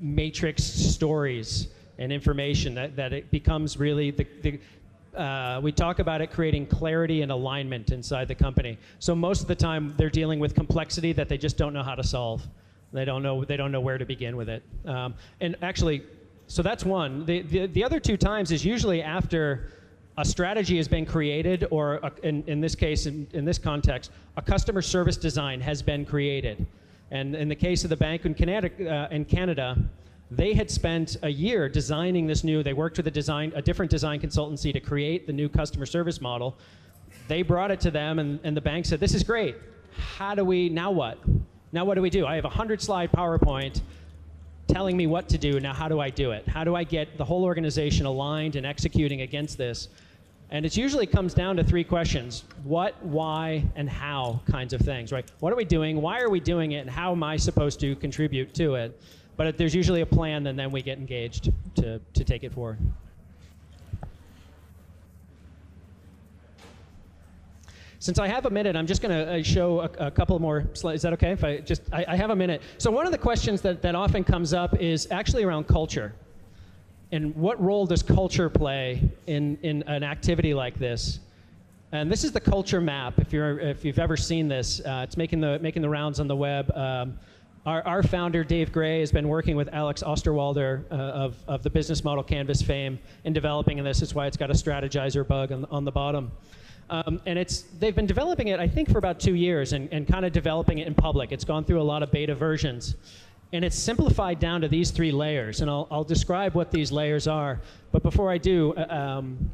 matrix 0.00 0.62
stories 0.62 1.68
and 1.98 2.12
information 2.12 2.74
that, 2.74 2.94
that 2.96 3.12
it 3.12 3.30
becomes 3.30 3.78
really 3.78 4.10
the, 4.10 4.26
the 4.42 4.60
uh, 5.20 5.60
we 5.60 5.72
talk 5.72 5.98
about 5.98 6.20
it 6.20 6.30
creating 6.30 6.66
clarity 6.66 7.22
and 7.22 7.32
alignment 7.32 7.90
inside 7.90 8.28
the 8.28 8.34
company. 8.34 8.78
So 9.00 9.14
most 9.14 9.42
of 9.42 9.48
the 9.48 9.56
time 9.56 9.92
they're 9.96 10.08
dealing 10.08 10.38
with 10.38 10.54
complexity 10.54 11.12
that 11.14 11.28
they 11.28 11.36
just 11.36 11.56
don't 11.56 11.72
know 11.72 11.82
how 11.82 11.96
to 11.96 12.04
solve. 12.04 12.46
They 12.92 13.04
don't 13.04 13.22
know 13.22 13.44
they 13.44 13.56
don't 13.56 13.72
know 13.72 13.80
where 13.80 13.98
to 13.98 14.04
begin 14.04 14.36
with 14.36 14.48
it. 14.48 14.62
Um, 14.84 15.14
and 15.40 15.56
actually, 15.62 16.02
so 16.46 16.62
that's 16.62 16.84
one. 16.84 17.24
The, 17.24 17.42
the, 17.42 17.66
the 17.66 17.84
other 17.84 18.00
two 18.00 18.16
times 18.16 18.50
is 18.50 18.64
usually 18.64 19.02
after 19.02 19.72
a 20.18 20.24
strategy 20.24 20.76
has 20.76 20.88
been 20.88 21.06
created, 21.06 21.66
or 21.70 21.94
a, 21.96 22.12
in, 22.24 22.42
in 22.46 22.60
this 22.60 22.74
case, 22.74 23.06
in, 23.06 23.26
in 23.32 23.44
this 23.44 23.58
context, 23.58 24.10
a 24.36 24.42
customer 24.42 24.82
service 24.82 25.16
design 25.16 25.60
has 25.60 25.82
been 25.82 26.04
created. 26.04 26.66
And 27.12 27.34
in 27.34 27.48
the 27.48 27.54
case 27.54 27.84
of 27.84 27.90
the 27.90 27.96
bank 27.96 28.24
in 28.24 28.34
Canada, 28.34 28.92
uh, 28.92 29.14
in 29.14 29.24
Canada, 29.24 29.76
they 30.30 30.52
had 30.52 30.70
spent 30.70 31.16
a 31.22 31.28
year 31.28 31.68
designing 31.68 32.26
this 32.26 32.44
new. 32.44 32.62
They 32.62 32.72
worked 32.72 32.96
with 32.96 33.06
a 33.06 33.10
design, 33.10 33.52
a 33.56 33.62
different 33.62 33.90
design 33.90 34.20
consultancy 34.20 34.72
to 34.72 34.80
create 34.80 35.26
the 35.26 35.32
new 35.32 35.48
customer 35.48 35.86
service 35.86 36.20
model. 36.20 36.56
They 37.26 37.42
brought 37.42 37.70
it 37.70 37.80
to 37.80 37.90
them, 37.90 38.18
and, 38.18 38.38
and 38.44 38.56
the 38.56 38.60
bank 38.60 38.86
said, 38.86 39.00
"This 39.00 39.14
is 39.14 39.24
great. 39.24 39.56
How 39.96 40.34
do 40.34 40.44
we 40.44 40.68
now? 40.68 40.90
What? 40.90 41.18
Now 41.72 41.84
what 41.84 41.94
do 41.94 42.02
we 42.02 42.10
do? 42.10 42.26
I 42.26 42.34
have 42.36 42.44
a 42.44 42.50
hundred 42.50 42.82
slide 42.82 43.12
PowerPoint 43.12 43.80
telling 44.66 44.96
me 44.96 45.06
what 45.06 45.28
to 45.28 45.38
do. 45.38 45.58
Now, 45.60 45.72
how 45.72 45.88
do 45.88 46.00
I 46.00 46.10
do 46.10 46.30
it? 46.32 46.46
How 46.48 46.64
do 46.64 46.74
I 46.74 46.84
get 46.84 47.16
the 47.16 47.24
whole 47.24 47.44
organization 47.44 48.06
aligned 48.06 48.56
and 48.56 48.64
executing 48.64 49.22
against 49.22 49.58
this? 49.58 49.88
And 50.52 50.66
it 50.66 50.76
usually 50.76 51.06
comes 51.06 51.32
down 51.32 51.56
to 51.56 51.64
three 51.64 51.84
questions 51.84 52.44
what, 52.64 53.00
why, 53.04 53.64
and 53.76 53.88
how 53.88 54.40
kinds 54.50 54.72
of 54.72 54.80
things, 54.80 55.12
right? 55.12 55.30
What 55.38 55.52
are 55.52 55.56
we 55.56 55.64
doing? 55.64 56.00
Why 56.00 56.20
are 56.20 56.28
we 56.28 56.40
doing 56.40 56.72
it? 56.72 56.78
And 56.78 56.90
how 56.90 57.12
am 57.12 57.22
I 57.22 57.36
supposed 57.36 57.78
to 57.80 57.94
contribute 57.96 58.52
to 58.54 58.74
it? 58.74 59.00
But 59.36 59.56
there's 59.56 59.74
usually 59.74 60.00
a 60.00 60.06
plan, 60.06 60.46
and 60.48 60.58
then 60.58 60.70
we 60.70 60.82
get 60.82 60.98
engaged 60.98 61.52
to, 61.76 62.00
to 62.14 62.24
take 62.24 62.42
it 62.42 62.52
forward. 62.52 62.78
Since 68.00 68.18
I 68.18 68.28
have 68.28 68.46
a 68.46 68.50
minute, 68.50 68.76
I'm 68.76 68.86
just 68.86 69.02
going 69.02 69.14
to 69.14 69.30
uh, 69.30 69.42
show 69.42 69.80
a, 69.80 70.06
a, 70.06 70.10
couple 70.10 70.38
more 70.38 70.64
slides. 70.72 71.00
Is 71.00 71.02
that 71.02 71.12
okay? 71.12 71.32
If 71.32 71.44
I 71.44 71.58
just, 71.58 71.82
I, 71.92 72.06
I, 72.08 72.16
have 72.16 72.30
a 72.30 72.36
minute. 72.36 72.62
So 72.78 72.90
one 72.90 73.04
of 73.04 73.12
the 73.12 73.18
questions 73.18 73.60
that, 73.60 73.82
that 73.82 73.94
often 73.94 74.24
comes 74.24 74.54
up 74.54 74.80
is 74.80 75.06
actually 75.10 75.44
around 75.44 75.68
culture. 75.68 76.14
And 77.12 77.36
what 77.36 77.62
role 77.62 77.84
does 77.84 78.02
culture 78.02 78.48
play 78.48 79.02
in, 79.26 79.58
in 79.62 79.82
an 79.82 80.02
activity 80.02 80.54
like 80.54 80.78
this? 80.78 81.20
And 81.92 82.10
this 82.10 82.24
is 82.24 82.32
the 82.32 82.40
culture 82.40 82.80
map. 82.80 83.18
If, 83.18 83.34
you're, 83.34 83.60
if 83.60 83.84
you've 83.84 83.98
ever 83.98 84.16
seen 84.16 84.48
this, 84.48 84.80
uh, 84.80 85.04
it's 85.04 85.18
making 85.18 85.42
the, 85.42 85.58
making 85.58 85.82
the 85.82 85.90
rounds 85.90 86.20
on 86.20 86.26
the 86.26 86.36
web. 86.36 86.74
Um, 86.74 87.18
Our, 87.66 87.82
our 87.86 88.02
founder, 88.02 88.44
Dave 88.44 88.72
Gray, 88.72 89.00
has 89.00 89.12
been 89.12 89.28
working 89.28 89.56
with 89.56 89.68
Alex 89.74 90.02
Osterwalder 90.02 90.90
uh, 90.90 90.94
of, 90.94 91.36
of 91.46 91.62
the 91.62 91.68
business 91.68 92.02
model 92.02 92.24
Canvas 92.24 92.62
fame 92.62 92.98
in 93.24 93.34
developing 93.34 93.84
this. 93.84 94.00
That's 94.00 94.14
why 94.14 94.26
it's 94.26 94.38
got 94.38 94.48
a 94.48 94.54
Strategyzer 94.54 95.28
bug 95.28 95.52
on, 95.52 95.66
on 95.66 95.84
the 95.84 95.92
bottom. 95.92 96.32
Um, 96.90 97.20
and 97.24 97.38
it's 97.38 97.62
they've 97.78 97.94
been 97.94 98.06
developing 98.06 98.48
it, 98.48 98.58
I 98.58 98.66
think, 98.66 98.90
for 98.90 98.98
about 98.98 99.20
two 99.20 99.34
years 99.34 99.72
and, 99.72 99.88
and 99.92 100.08
kind 100.08 100.26
of 100.26 100.32
developing 100.32 100.78
it 100.78 100.88
in 100.88 100.94
public. 100.94 101.30
It's 101.30 101.44
gone 101.44 101.64
through 101.64 101.80
a 101.80 101.84
lot 101.84 102.02
of 102.02 102.10
beta 102.10 102.34
versions. 102.34 102.96
And 103.52 103.64
it's 103.64 103.76
simplified 103.76 104.38
down 104.40 104.60
to 104.60 104.68
these 104.68 104.90
three 104.90 105.12
layers. 105.12 105.60
And 105.60 105.70
I'll, 105.70 105.86
I'll 105.90 106.04
describe 106.04 106.54
what 106.54 106.70
these 106.70 106.92
layers 106.92 107.26
are. 107.26 107.60
But 107.92 108.02
before 108.02 108.30
I 108.30 108.38
do, 108.38 108.74
uh, 108.74 108.94
um, 108.94 109.50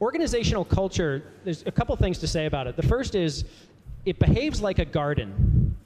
organizational 0.00 0.64
culture, 0.64 1.32
there's 1.44 1.62
a 1.66 1.72
couple 1.72 1.94
things 1.96 2.18
to 2.18 2.26
say 2.26 2.46
about 2.46 2.66
it. 2.66 2.76
The 2.76 2.82
first 2.82 3.14
is 3.14 3.44
it 4.04 4.18
behaves 4.18 4.60
like 4.60 4.78
a 4.80 4.84
garden. 4.84 5.76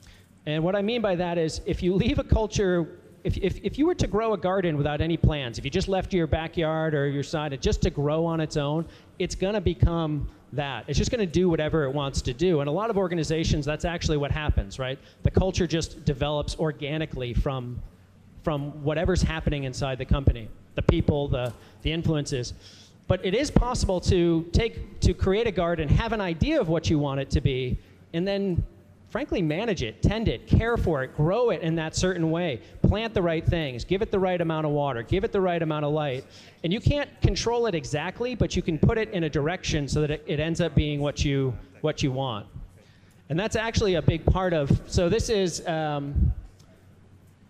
And 0.46 0.64
what 0.64 0.74
I 0.74 0.82
mean 0.82 1.02
by 1.02 1.14
that 1.16 1.36
is 1.36 1.60
if 1.66 1.82
you 1.82 1.94
leave 1.94 2.18
a 2.18 2.24
culture, 2.24 2.98
if, 3.24 3.36
if, 3.38 3.58
if 3.62 3.78
you 3.78 3.86
were 3.86 3.94
to 3.96 4.06
grow 4.06 4.32
a 4.32 4.38
garden 4.38 4.76
without 4.76 5.00
any 5.00 5.16
plans, 5.16 5.58
if 5.58 5.64
you 5.64 5.70
just 5.70 5.88
left 5.88 6.12
your 6.12 6.26
backyard 6.26 6.94
or 6.94 7.08
your 7.08 7.22
side 7.22 7.60
just 7.60 7.82
to 7.82 7.90
grow 7.90 8.24
on 8.24 8.40
its 8.40 8.56
own, 8.56 8.86
it's 9.18 9.34
going 9.34 9.54
to 9.54 9.60
become 9.60 10.28
that. 10.52 10.84
It's 10.88 10.98
just 10.98 11.10
going 11.10 11.20
to 11.20 11.32
do 11.32 11.48
whatever 11.48 11.84
it 11.84 11.92
wants 11.92 12.22
to 12.22 12.32
do. 12.32 12.60
And 12.60 12.68
a 12.68 12.72
lot 12.72 12.90
of 12.90 12.96
organizations, 12.96 13.66
that's 13.66 13.84
actually 13.84 14.16
what 14.16 14.30
happens, 14.30 14.78
right? 14.78 14.98
The 15.22 15.30
culture 15.30 15.66
just 15.66 16.04
develops 16.04 16.56
organically 16.56 17.34
from, 17.34 17.80
from 18.44 18.82
whatever's 18.82 19.20
happening 19.20 19.64
inside 19.64 19.98
the 19.98 20.04
company, 20.04 20.48
the 20.74 20.82
people, 20.82 21.28
the, 21.28 21.52
the 21.82 21.92
influences. 21.92 22.54
But 23.08 23.24
it 23.24 23.34
is 23.34 23.50
possible 23.50 24.00
to 24.02 24.42
take 24.52 25.00
to 25.00 25.14
create 25.14 25.46
a 25.46 25.50
garden, 25.50 25.88
have 25.88 26.12
an 26.12 26.20
idea 26.20 26.60
of 26.60 26.68
what 26.68 26.90
you 26.90 26.98
want 26.98 27.20
it 27.20 27.30
to 27.30 27.40
be, 27.40 27.78
and 28.12 28.26
then 28.26 28.64
frankly, 29.10 29.40
manage 29.40 29.82
it, 29.82 30.02
tend 30.02 30.28
it, 30.28 30.46
care 30.46 30.76
for 30.76 31.02
it, 31.02 31.16
grow 31.16 31.50
it 31.50 31.62
in 31.62 31.74
that 31.76 31.96
certain 31.96 32.30
way, 32.30 32.60
plant 32.82 33.14
the 33.14 33.22
right 33.22 33.44
things, 33.44 33.84
give 33.84 34.02
it 34.02 34.10
the 34.10 34.18
right 34.18 34.40
amount 34.40 34.66
of 34.66 34.72
water, 34.72 35.02
give 35.02 35.24
it 35.24 35.32
the 35.32 35.40
right 35.40 35.62
amount 35.62 35.84
of 35.84 35.92
light. 35.92 36.24
And 36.62 36.72
you 36.72 36.80
can't 36.80 37.08
control 37.22 37.66
it 37.66 37.74
exactly, 37.74 38.34
but 38.34 38.54
you 38.54 38.62
can 38.62 38.78
put 38.78 38.98
it 38.98 39.10
in 39.10 39.24
a 39.24 39.30
direction 39.30 39.88
so 39.88 40.00
that 40.02 40.10
it, 40.10 40.24
it 40.26 40.40
ends 40.40 40.60
up 40.60 40.74
being 40.74 41.00
what 41.00 41.24
you, 41.24 41.56
what 41.80 42.02
you 42.02 42.12
want. 42.12 42.46
And 43.30 43.38
that's 43.38 43.56
actually 43.56 43.94
a 43.94 44.02
big 44.02 44.24
part 44.24 44.52
of, 44.52 44.80
so 44.86 45.08
this 45.08 45.28
is, 45.28 45.66
um, 45.66 46.32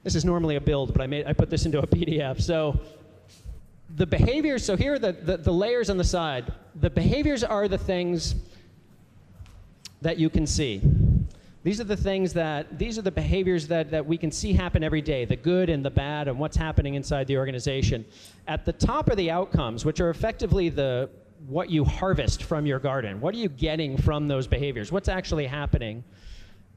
this 0.05 0.15
is 0.15 0.25
normally 0.25 0.57
a 0.57 0.61
build, 0.61 0.93
but 0.93 1.03
I, 1.03 1.07
made, 1.07 1.27
I 1.27 1.33
put 1.33 1.51
this 1.51 1.67
into 1.67 1.81
a 1.81 1.87
PDF. 1.87 2.41
So 2.41 2.79
the 3.97 4.07
behaviors, 4.07 4.65
so 4.65 4.77
here 4.77 4.95
are 4.95 4.99
the, 4.99 5.13
the, 5.13 5.37
the 5.39 5.53
layers 5.53 5.91
on 5.91 5.97
the 5.97 6.05
side. 6.05 6.53
The 6.77 6.91
behaviors 6.91 7.43
are 7.43 7.67
the 7.67 7.79
things 7.79 8.37
that 10.03 10.19
you 10.19 10.31
can 10.31 10.47
see. 10.47 10.81
These 11.65 11.81
are 11.81 11.85
the 11.85 11.97
things 11.97 12.33
that, 12.35 12.79
these 12.79 12.99
are 12.99 13.03
the 13.03 13.11
behaviors 13.11 13.67
that, 13.69 13.91
that 13.91 14.07
we 14.07 14.17
can 14.17 14.31
see 14.31 14.53
happen 14.53 14.85
every 14.85 15.03
day 15.03 15.25
the 15.25 15.37
good 15.37 15.69
and 15.69 15.85
the 15.85 15.91
bad, 15.91 16.29
and 16.29 16.39
what's 16.39 16.57
happening 16.57 16.95
inside 16.95 17.27
the 17.27 17.37
organization. 17.37 18.05
At 18.47 18.65
the 18.65 18.73
top 18.73 19.11
are 19.11 19.17
the 19.17 19.31
outcomes, 19.31 19.85
which 19.85 20.01
are 20.01 20.11
effectively 20.11 20.69
the, 20.69 21.11
what 21.47 21.69
you 21.71 21.85
harvest 21.85 22.45
from 22.45 22.65
your 22.65 22.79
garden. 22.79 23.21
What 23.21 23.35
are 23.35 23.39
you 23.39 23.49
getting 23.49 23.97
from 23.97 24.29
those 24.29 24.47
behaviors? 24.47 24.93
What's 24.93 25.09
actually 25.09 25.47
happening? 25.47 26.05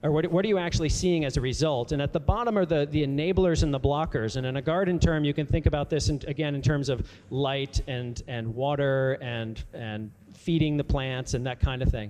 Or 0.04 0.12
what, 0.12 0.26
what 0.32 0.44
are 0.44 0.48
you 0.48 0.58
actually 0.58 0.90
seeing 0.90 1.26
as 1.26 1.38
a 1.38 1.42
result? 1.42 1.92
And 1.92 2.02
at 2.02 2.12
the 2.12 2.20
bottom 2.20 2.58
are 2.58 2.66
the, 2.66 2.88
the 2.90 3.06
enablers 3.06 3.62
and 3.62 3.72
the 3.72 3.80
blockers. 3.80 4.36
And 4.36 4.48
in 4.48 4.58
a 4.58 4.62
garden 4.62 5.00
term, 5.00 5.24
you 5.24 5.34
can 5.34 5.46
think 5.46 5.68
about 5.68 5.92
this 5.92 6.10
in, 6.10 6.20
again 6.28 6.56
in 6.56 6.62
terms 6.64 6.90
of 6.90 7.08
light 7.30 7.82
and, 7.88 8.22
and 8.28 8.56
water 8.56 9.20
and, 9.22 9.64
and 9.74 10.12
feeding 10.34 10.76
the 10.76 10.84
plants 10.84 11.36
and 11.36 11.46
that 11.46 11.60
kind 11.60 11.84
of 11.84 11.90
thing. 11.90 12.10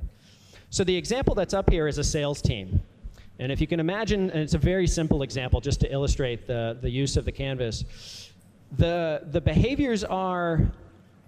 So 0.72 0.86
the 0.86 0.96
example 0.96 1.36
that's 1.36 1.54
up 1.54 1.70
here 1.70 1.86
is 1.90 1.98
a 1.98 2.04
sales 2.04 2.42
team. 2.42 2.82
And 3.40 3.52
if 3.52 3.60
you 3.60 3.68
can 3.68 3.82
imagine, 3.82 4.30
and 4.30 4.40
it's 4.40 4.54
a 4.54 4.58
very 4.58 4.88
simple 4.88 5.22
example 5.22 5.60
just 5.60 5.82
to 5.82 5.92
illustrate 5.92 6.48
the, 6.48 6.78
the 6.82 6.90
use 6.90 7.18
of 7.18 7.26
the 7.26 7.32
canvas, 7.32 8.32
the, 8.78 9.22
the 9.32 9.42
behaviors 9.42 10.06
are 10.06 10.72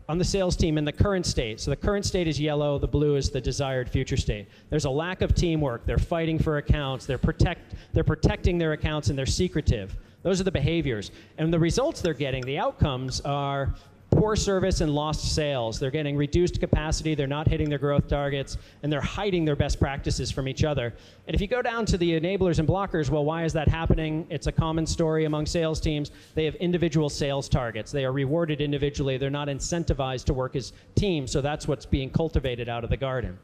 on 0.07 0.17
the 0.17 0.23
sales 0.23 0.55
team 0.55 0.77
in 0.77 0.85
the 0.85 0.93
current 0.93 1.25
state. 1.25 1.59
So 1.59 1.71
the 1.71 1.75
current 1.75 2.05
state 2.05 2.25
is 2.25 2.39
yellow, 2.39 2.79
the 2.79 2.87
blue 2.87 3.17
is 3.17 3.31
the 3.31 3.41
desired 3.41 3.89
future 3.89 4.15
state. 4.15 4.47
There's 4.69 4.85
a 4.85 4.89
lack 4.89 5.21
of 5.21 5.35
teamwork. 5.35 5.85
They're 5.85 5.97
fighting 5.97 6.39
for 6.39 6.57
accounts. 6.57 7.05
They're, 7.05 7.17
protect, 7.17 7.75
they're 7.91 8.05
protecting 8.05 8.57
their 8.57 8.71
accounts 8.71 9.09
and 9.09 9.19
they're 9.19 9.25
secretive. 9.25 9.97
Those 10.21 10.39
are 10.39 10.45
the 10.45 10.51
behaviors. 10.51 11.11
And 11.37 11.51
the 11.51 11.59
results 11.59 11.99
they're 11.99 12.13
getting, 12.13 12.45
the 12.45 12.59
outcomes, 12.59 13.19
are 13.21 13.75
poor 14.23 14.37
service 14.37 14.79
and 14.79 14.95
lost 14.95 15.35
sales. 15.35 15.77
They're 15.77 15.91
getting 15.91 16.15
reduced 16.15 16.61
capacity, 16.61 17.13
they're 17.13 17.27
not 17.27 17.45
hitting 17.45 17.67
their 17.67 17.77
growth 17.77 18.07
targets, 18.07 18.57
and 18.81 18.89
they're 18.89 19.01
hiding 19.01 19.43
their 19.43 19.57
best 19.57 19.81
practices 19.81 20.31
from 20.31 20.47
each 20.47 20.63
other. 20.63 20.93
And 21.27 21.35
if 21.35 21.41
you 21.41 21.47
go 21.47 21.61
down 21.61 21.85
to 21.87 21.97
the 21.97 22.17
enablers 22.17 22.57
and 22.57 22.65
blockers, 22.65 23.09
well, 23.09 23.25
why 23.25 23.43
is 23.43 23.51
that 23.51 23.67
happening? 23.67 24.25
It's 24.29 24.47
a 24.47 24.51
common 24.53 24.85
story 24.85 25.25
among 25.25 25.45
sales 25.45 25.81
teams. 25.81 26.11
They 26.35 26.45
have 26.45 26.55
individual 26.55 27.09
sales 27.09 27.49
targets. 27.49 27.91
They 27.91 28.05
are 28.05 28.13
rewarded 28.13 28.61
individually. 28.61 29.17
They're 29.17 29.29
not 29.29 29.49
incentivized 29.49 30.23
to 30.27 30.33
work 30.33 30.55
as 30.55 30.71
teams, 30.95 31.29
so 31.29 31.41
that's 31.41 31.67
what's 31.67 31.85
being 31.85 32.09
cultivated 32.09 32.69
out 32.69 32.85
of 32.85 32.89
the 32.89 32.95
garden. 32.95 33.37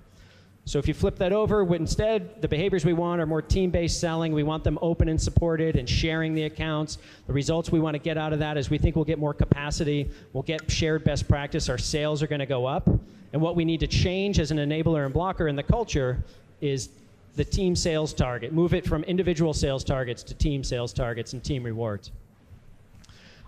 So 0.69 0.77
if 0.77 0.87
you 0.87 0.93
flip 0.93 1.15
that 1.15 1.33
over, 1.33 1.65
instead, 1.73 2.43
the 2.43 2.47
behaviors 2.47 2.85
we 2.85 2.93
want 2.93 3.19
are 3.19 3.25
more 3.25 3.41
team-based 3.41 3.99
selling. 3.99 4.33
We 4.33 4.43
want 4.43 4.63
them 4.63 4.77
open 4.83 5.09
and 5.09 5.19
supported 5.19 5.75
and 5.75 5.89
sharing 5.89 6.35
the 6.35 6.43
accounts. 6.43 6.99
The 7.25 7.33
results 7.33 7.71
we 7.71 7.79
want 7.79 7.95
to 7.95 7.99
get 7.99 8.19
out 8.19 8.33
of 8.33 8.39
that 8.39 8.55
is 8.55 8.69
we 8.69 8.77
think 8.77 8.95
we'll 8.95 9.03
get 9.03 9.17
more 9.17 9.33
capacity. 9.33 10.07
We'll 10.31 10.43
get 10.43 10.69
shared 10.69 11.03
best 11.03 11.27
practice. 11.27 11.69
Our 11.69 11.79
sales 11.79 12.21
are 12.21 12.27
going 12.27 12.37
to 12.37 12.45
go 12.45 12.67
up. 12.67 12.87
And 13.33 13.41
what 13.41 13.55
we 13.55 13.65
need 13.65 13.79
to 13.79 13.87
change 13.87 14.37
as 14.37 14.51
an 14.51 14.59
enabler 14.59 15.05
and 15.05 15.11
blocker 15.11 15.47
in 15.47 15.55
the 15.55 15.63
culture 15.63 16.23
is 16.61 16.89
the 17.35 17.45
team 17.45 17.75
sales 17.75 18.13
target. 18.13 18.53
Move 18.53 18.75
it 18.75 18.85
from 18.85 19.03
individual 19.05 19.55
sales 19.55 19.83
targets 19.83 20.21
to 20.21 20.35
team 20.35 20.63
sales 20.63 20.93
targets 20.93 21.33
and 21.33 21.43
team 21.43 21.63
rewards. 21.63 22.11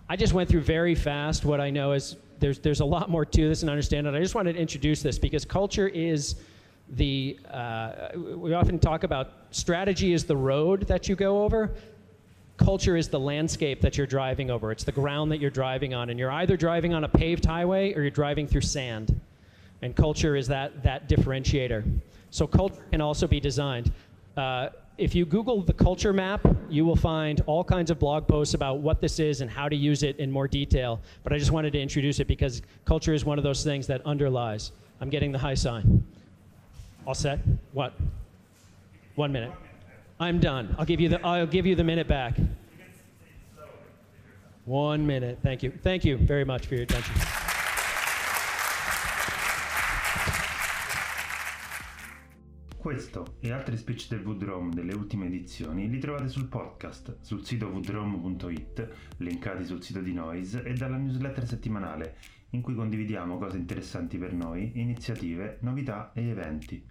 I 0.09 0.15
just 0.15 0.33
went 0.33 0.49
through 0.49 0.61
very 0.61 0.95
fast 0.95 1.45
what 1.45 1.61
I 1.61 1.69
know 1.69 1.91
is 1.91 2.15
there's, 2.39 2.57
there's 2.57 2.79
a 2.79 2.85
lot 2.85 3.11
more 3.11 3.25
to 3.25 3.47
this 3.47 3.61
and 3.61 3.69
understand 3.69 4.07
it. 4.07 4.15
I 4.15 4.19
just 4.19 4.33
wanted 4.33 4.53
to 4.53 4.59
introduce 4.59 5.03
this 5.03 5.19
because 5.19 5.45
culture 5.45 5.87
is 5.87 6.37
the 6.91 7.39
uh, 7.49 8.09
we 8.15 8.53
often 8.53 8.77
talk 8.77 9.03
about 9.03 9.31
strategy 9.51 10.13
is 10.13 10.25
the 10.25 10.35
road 10.35 10.87
that 10.87 11.07
you 11.07 11.15
go 11.15 11.43
over. 11.43 11.71
Culture 12.57 12.97
is 12.97 13.07
the 13.07 13.19
landscape 13.19 13.81
that 13.81 13.97
you're 13.97 14.07
driving 14.07 14.51
over. 14.51 14.71
It's 14.71 14.83
the 14.83 14.91
ground 14.91 15.31
that 15.31 15.39
you're 15.39 15.49
driving 15.49 15.93
on. 15.93 16.09
And 16.09 16.19
you're 16.19 16.31
either 16.31 16.57
driving 16.57 16.93
on 16.93 17.03
a 17.03 17.07
paved 17.07 17.45
highway 17.45 17.93
or 17.93 18.01
you're 18.01 18.11
driving 18.11 18.45
through 18.45 18.61
sand. 18.61 19.19
And 19.81 19.95
culture 19.95 20.35
is 20.35 20.47
that 20.49 20.83
that 20.83 21.09
differentiator. 21.09 21.99
So 22.29 22.45
culture 22.45 22.83
can 22.91 23.01
also 23.01 23.25
be 23.25 23.39
designed. 23.39 23.91
Uh, 24.37 24.69
if 24.97 25.15
you 25.15 25.25
google 25.25 25.61
the 25.61 25.73
culture 25.73 26.13
map 26.13 26.45
you 26.69 26.85
will 26.85 26.95
find 26.95 27.41
all 27.47 27.63
kinds 27.63 27.89
of 27.89 27.99
blog 27.99 28.27
posts 28.27 28.53
about 28.53 28.79
what 28.79 29.01
this 29.01 29.19
is 29.19 29.41
and 29.41 29.49
how 29.49 29.67
to 29.67 29.75
use 29.75 30.03
it 30.03 30.17
in 30.17 30.31
more 30.31 30.47
detail. 30.47 31.01
But 31.23 31.33
i 31.33 31.37
just 31.37 31.51
wanted 31.51 31.73
to 31.73 31.79
introduce 31.81 32.19
it 32.19 32.27
because 32.27 32.61
culture 32.85 33.13
is 33.13 33.25
one 33.25 33.37
of 33.37 33.43
those 33.43 33.63
things 33.63 33.87
that 33.87 34.05
underlies. 34.05 34.71
I'm 35.01 35.09
getting 35.09 35.31
the 35.31 35.39
high 35.39 35.55
sign 35.55 36.05
all 37.05 37.15
set? 37.15 37.39
What? 37.73 37.93
One 39.15 39.31
minute. 39.31 39.51
I'm 40.19 40.39
done. 40.39 40.75
I'll 40.77 40.85
give 40.85 40.99
you 40.99 41.09
the 41.09 41.25
I'll 41.25 41.47
give 41.47 41.65
you 41.65 41.75
the 41.75 41.83
minute 41.83 42.07
back. 42.07 42.37
One 44.65 45.05
minute. 45.05 45.39
Thank 45.41 45.63
you. 45.63 45.71
Thank 45.81 46.05
you 46.05 46.17
very 46.17 46.45
much 46.45 46.67
for 46.67 46.75
your 46.75 46.83
attention. 46.83 47.15
Questo 52.77 53.35
e 53.41 53.51
altri 53.51 53.77
speech 53.77 54.07
del 54.07 54.25
Woodrome 54.25 54.73
delle 54.73 54.93
ultime 54.93 55.27
edizioni 55.27 55.87
li 55.87 55.99
trovate 55.99 56.29
sul 56.29 56.47
podcast, 56.47 57.17
sul 57.21 57.45
sito 57.45 57.67
woodrome.it, 57.67 58.89
linkati 59.17 59.65
sul 59.65 59.83
sito 59.83 60.01
di 60.01 60.13
Noise 60.13 60.63
e 60.63 60.73
dalla 60.73 60.97
newsletter 60.97 61.47
settimanale, 61.47 62.15
in 62.51 62.61
cui 62.61 62.73
condividiamo 62.73 63.37
cose 63.37 63.57
interessanti 63.57 64.17
per 64.17 64.33
noi, 64.33 64.71
iniziative, 64.79 65.57
novità 65.61 66.11
e 66.13 66.29
eventi. 66.29 66.83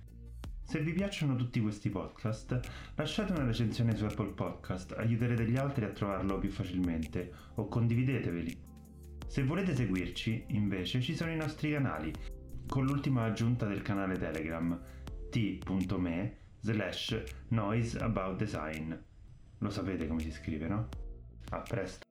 Se 0.71 0.79
vi 0.79 0.93
piacciono 0.93 1.35
tutti 1.35 1.61
questi 1.61 1.91
podcast, 1.91 2.61
lasciate 2.95 3.33
una 3.33 3.45
recensione 3.45 3.97
su 3.97 4.05
Apple 4.05 4.31
Podcast, 4.31 4.93
aiuterete 4.93 5.45
gli 5.45 5.57
altri 5.57 5.85
a 5.85 5.89
trovarlo 5.89 6.39
più 6.39 6.49
facilmente 6.49 7.33
o 7.57 7.67
condivideteveli. 7.67 8.57
Se 9.27 9.43
volete 9.43 9.75
seguirci, 9.75 10.45
invece, 10.51 11.01
ci 11.01 11.17
sono 11.17 11.33
i 11.33 11.37
nostri 11.37 11.73
canali, 11.73 12.13
con 12.69 12.85
l'ultima 12.85 13.25
aggiunta 13.25 13.67
del 13.67 13.83
canale 13.83 14.17
Telegram 14.17 14.81
t.me 15.29 16.37
slash 16.61 17.21
noiseaboutdesign. 17.49 18.95
Lo 19.59 19.71
sapete 19.71 20.07
come 20.07 20.21
si 20.21 20.31
scrive, 20.31 20.69
no? 20.69 20.89
A 21.49 21.63
presto! 21.63 22.10